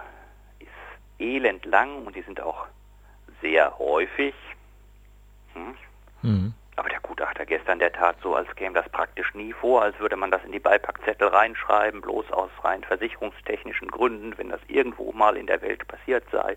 elend 1.20 1.66
lang 1.66 2.06
und 2.06 2.16
die 2.16 2.22
sind 2.22 2.42
auch 2.42 2.66
sehr 3.42 3.78
häufig. 3.78 4.34
Hm? 5.54 5.76
Mhm. 6.22 6.54
Aber 6.76 6.90
der 6.90 7.02
Gutachter 7.02 7.46
gestern, 7.46 7.80
der 7.80 7.92
tat 7.92 8.16
so, 8.24 8.36
als 8.36 8.54
käme 8.56 8.74
das 8.74 8.88
praktisch 8.90 9.34
nie 9.34 9.52
vor, 9.52 9.82
als 9.82 10.00
würde 10.00 10.16
man 10.16 10.32
das 10.32 10.44
in 10.46 10.54
die 10.54 10.60
Beipackzettel 10.60 11.28
reinschreiben, 11.28 12.02
bloß 12.02 12.32
aus 12.32 12.52
rein 12.64 12.84
versicherungstechnischen 12.84 13.90
Gründen, 13.90 14.38
wenn 14.38 14.50
das 14.50 14.62
irgendwo 14.68 15.12
mal 15.12 15.36
in 15.36 15.48
der 15.48 15.62
Welt 15.62 15.86
passiert 15.88 16.24
sei, 16.32 16.56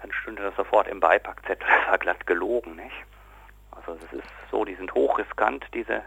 dann 0.00 0.12
stünde 0.12 0.42
das 0.42 0.54
sofort 0.54 0.86
im 0.86 1.00
Beipackzettel, 1.00 1.66
das 1.76 1.88
war 1.88 1.98
glatt 1.98 2.26
gelogen, 2.26 2.76
nicht? 2.76 2.94
Also 3.72 3.98
es 4.04 4.12
ist 4.18 4.28
so, 4.50 4.64
die 4.64 4.76
sind 4.76 4.94
hochriskant, 4.94 5.66
diese 5.74 6.02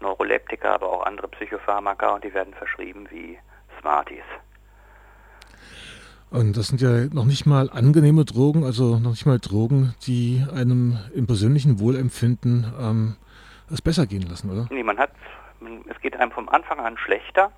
Neuroleptika, 0.00 0.74
aber 0.74 0.90
auch 0.90 1.06
andere 1.06 1.28
Psychopharmaka 1.28 2.10
und 2.10 2.24
die 2.24 2.34
werden 2.34 2.54
verschrieben 2.54 3.08
wie 3.10 3.38
Smarties. 3.80 4.24
Und 6.34 6.56
das 6.56 6.66
sind 6.66 6.80
ja 6.80 7.06
noch 7.12 7.26
nicht 7.26 7.46
mal 7.46 7.70
angenehme 7.70 8.24
Drogen, 8.24 8.64
also 8.64 8.98
noch 8.98 9.10
nicht 9.10 9.24
mal 9.24 9.38
Drogen, 9.38 9.94
die 10.04 10.44
einem 10.52 10.98
im 11.14 11.28
persönlichen 11.28 11.78
Wohlempfinden 11.78 12.66
ähm, 12.76 13.16
es 13.70 13.80
besser 13.80 14.04
gehen 14.06 14.22
lassen, 14.22 14.50
oder? 14.50 14.66
Nee, 14.70 14.82
man 14.82 14.98
hat, 14.98 15.12
es 15.88 16.00
geht 16.00 16.16
einem 16.16 16.32
vom 16.32 16.48
Anfang 16.48 16.80
an 16.80 16.98
schlechter, 16.98 17.52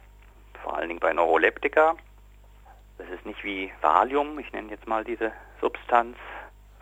vor 0.62 0.76
allen 0.76 0.88
Dingen 0.88 1.00
bei 1.00 1.14
Neuroleptika. 1.14 1.96
Das 2.98 3.08
ist 3.08 3.24
nicht 3.24 3.42
wie 3.44 3.72
Valium, 3.80 4.38
ich 4.38 4.52
nenne 4.52 4.68
jetzt 4.68 4.86
mal 4.86 5.04
diese 5.04 5.32
Substanz, 5.62 6.18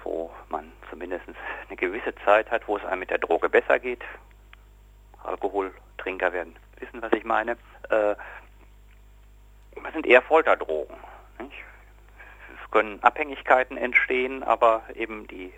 wo 0.03 0.33
man 0.49 0.73
zumindest 0.91 1.23
eine 1.69 1.77
gewisse 1.77 2.13
Zeit 2.25 2.51
hat, 2.51 2.67
wo 2.67 2.77
es 2.77 2.85
einem 2.85 3.01
mit 3.01 3.11
der 3.11 3.19
Droge 3.19 3.49
besser 3.49 3.79
geht. 3.79 4.03
Alkoholtrinker 5.23 6.33
werden 6.33 6.57
wissen, 6.81 7.01
was 7.01 7.13
ich 7.13 7.25
meine. 7.25 7.53
Äh, 7.89 8.17
das 9.81 9.93
sind 9.93 10.07
eher 10.07 10.23
Folterdrogen. 10.23 10.97
Nicht? 11.39 11.55
Können 12.75 13.01
Abhängigkeiten 13.05 13.77
entstehen, 13.77 14.43
aber 14.43 14.83
eben 14.97 15.29
die 15.29 15.53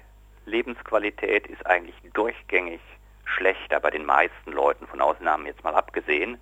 Lebensqualität 0.44 1.46
ist 1.46 1.64
eigentlich 1.64 1.94
durchgängig 2.12 2.80
schlechter 3.24 3.80
bei 3.80 3.88
den 3.90 4.04
meisten 4.04 4.52
Leuten, 4.52 4.86
von 4.86 5.00
Ausnahmen 5.00 5.46
jetzt 5.46 5.64
mal 5.64 5.74
abgesehen. 5.74 6.38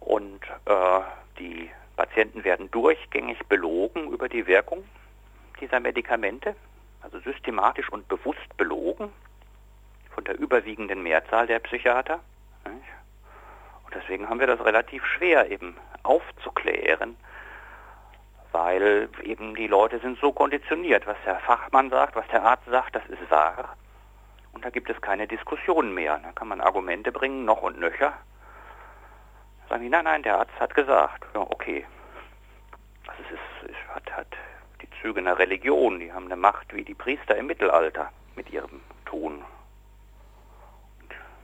Und 0.00 0.40
äh, 0.64 1.00
die 1.38 1.70
Patienten 1.94 2.42
werden 2.42 2.68
durchgängig 2.72 3.38
belogen 3.46 4.10
über 4.10 4.28
die 4.28 4.48
Wirkung 4.48 4.82
dieser 5.60 5.78
Medikamente, 5.78 6.56
also 7.00 7.20
systematisch 7.20 7.88
und 7.90 8.08
bewusst 8.08 8.56
belogen 8.56 9.12
von 10.12 10.24
der 10.24 10.36
überwiegenden 10.36 11.04
Mehrzahl 11.04 11.46
der 11.46 11.60
Psychiater. 11.60 12.18
Und 12.64 13.94
deswegen 13.94 14.28
haben 14.28 14.40
wir 14.40 14.48
das 14.48 14.64
relativ 14.64 15.06
schwer 15.06 15.48
eben 15.48 15.76
aufzuklären, 16.02 17.14
weil 18.52 19.08
eben 19.22 19.54
die 19.54 19.66
Leute 19.66 19.98
sind 20.00 20.18
so 20.18 20.32
konditioniert. 20.32 21.06
Was 21.06 21.16
der 21.24 21.38
Fachmann 21.40 21.90
sagt, 21.90 22.16
was 22.16 22.26
der 22.28 22.42
Arzt 22.42 22.64
sagt, 22.66 22.94
das 22.94 23.06
ist 23.06 23.30
wahr. 23.30 23.76
Und 24.52 24.64
da 24.64 24.70
gibt 24.70 24.90
es 24.90 25.00
keine 25.00 25.26
Diskussion 25.26 25.94
mehr. 25.94 26.18
Da 26.22 26.32
kann 26.32 26.48
man 26.48 26.60
Argumente 26.60 27.12
bringen, 27.12 27.44
noch 27.44 27.62
und 27.62 27.78
nöcher. 27.78 28.12
Sagen 29.68 29.82
die, 29.82 29.88
nein, 29.88 30.04
nein, 30.04 30.22
der 30.22 30.38
Arzt 30.38 30.58
hat 30.58 30.74
gesagt. 30.74 31.24
Ja, 31.34 31.42
okay. 31.42 31.86
Also 33.06 33.22
es, 33.22 33.30
ist, 33.30 33.70
es 33.70 33.94
hat, 33.94 34.10
hat 34.16 34.26
die 34.82 34.88
Züge 35.00 35.20
einer 35.20 35.38
Religion. 35.38 36.00
Die 36.00 36.12
haben 36.12 36.26
eine 36.26 36.36
Macht 36.36 36.74
wie 36.74 36.84
die 36.84 36.94
Priester 36.94 37.36
im 37.36 37.46
Mittelalter 37.46 38.10
mit 38.34 38.50
ihrem 38.50 38.80
Tun. 39.04 39.44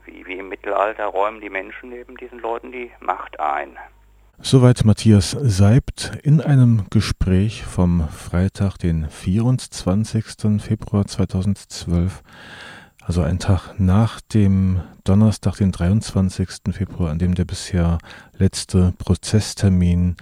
Wie, 0.04 0.26
wie 0.26 0.38
im 0.38 0.48
Mittelalter 0.48 1.06
räumen 1.06 1.40
die 1.40 1.50
Menschen 1.50 1.92
eben 1.92 2.16
diesen 2.16 2.40
Leuten 2.40 2.72
die 2.72 2.92
Macht 3.00 3.38
ein. 3.38 3.78
Soweit 4.42 4.84
Matthias 4.84 5.30
Seibt 5.30 6.12
in 6.22 6.40
einem 6.40 6.84
Gespräch 6.90 7.64
vom 7.64 8.06
Freitag, 8.08 8.76
den 8.78 9.08
24. 9.08 10.24
Februar 10.58 11.06
2012, 11.06 12.22
also 13.02 13.22
ein 13.22 13.38
Tag 13.38 13.78
nach 13.78 14.20
dem 14.20 14.82
Donnerstag, 15.04 15.56
den 15.56 15.72
23. 15.72 16.48
Februar, 16.70 17.10
an 17.10 17.18
dem 17.18 17.34
der 17.34 17.44
bisher 17.44 17.98
letzte 18.36 18.92
Prozesstermin 18.98 20.16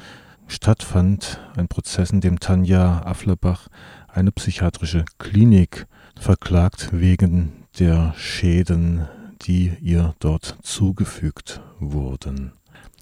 stattfand. 0.46 1.40
Ein 1.56 1.68
Prozess, 1.68 2.10
in 2.10 2.20
dem 2.20 2.40
Tanja 2.40 3.02
Afflerbach 3.04 3.68
eine 4.08 4.32
psychiatrische 4.32 5.04
Klinik 5.18 5.86
verklagt 6.18 6.90
wegen 6.92 7.66
der 7.78 8.14
Schäden, 8.16 9.08
die 9.42 9.72
ihr 9.82 10.14
dort 10.20 10.56
zugefügt 10.62 11.60
wurden. 11.80 12.52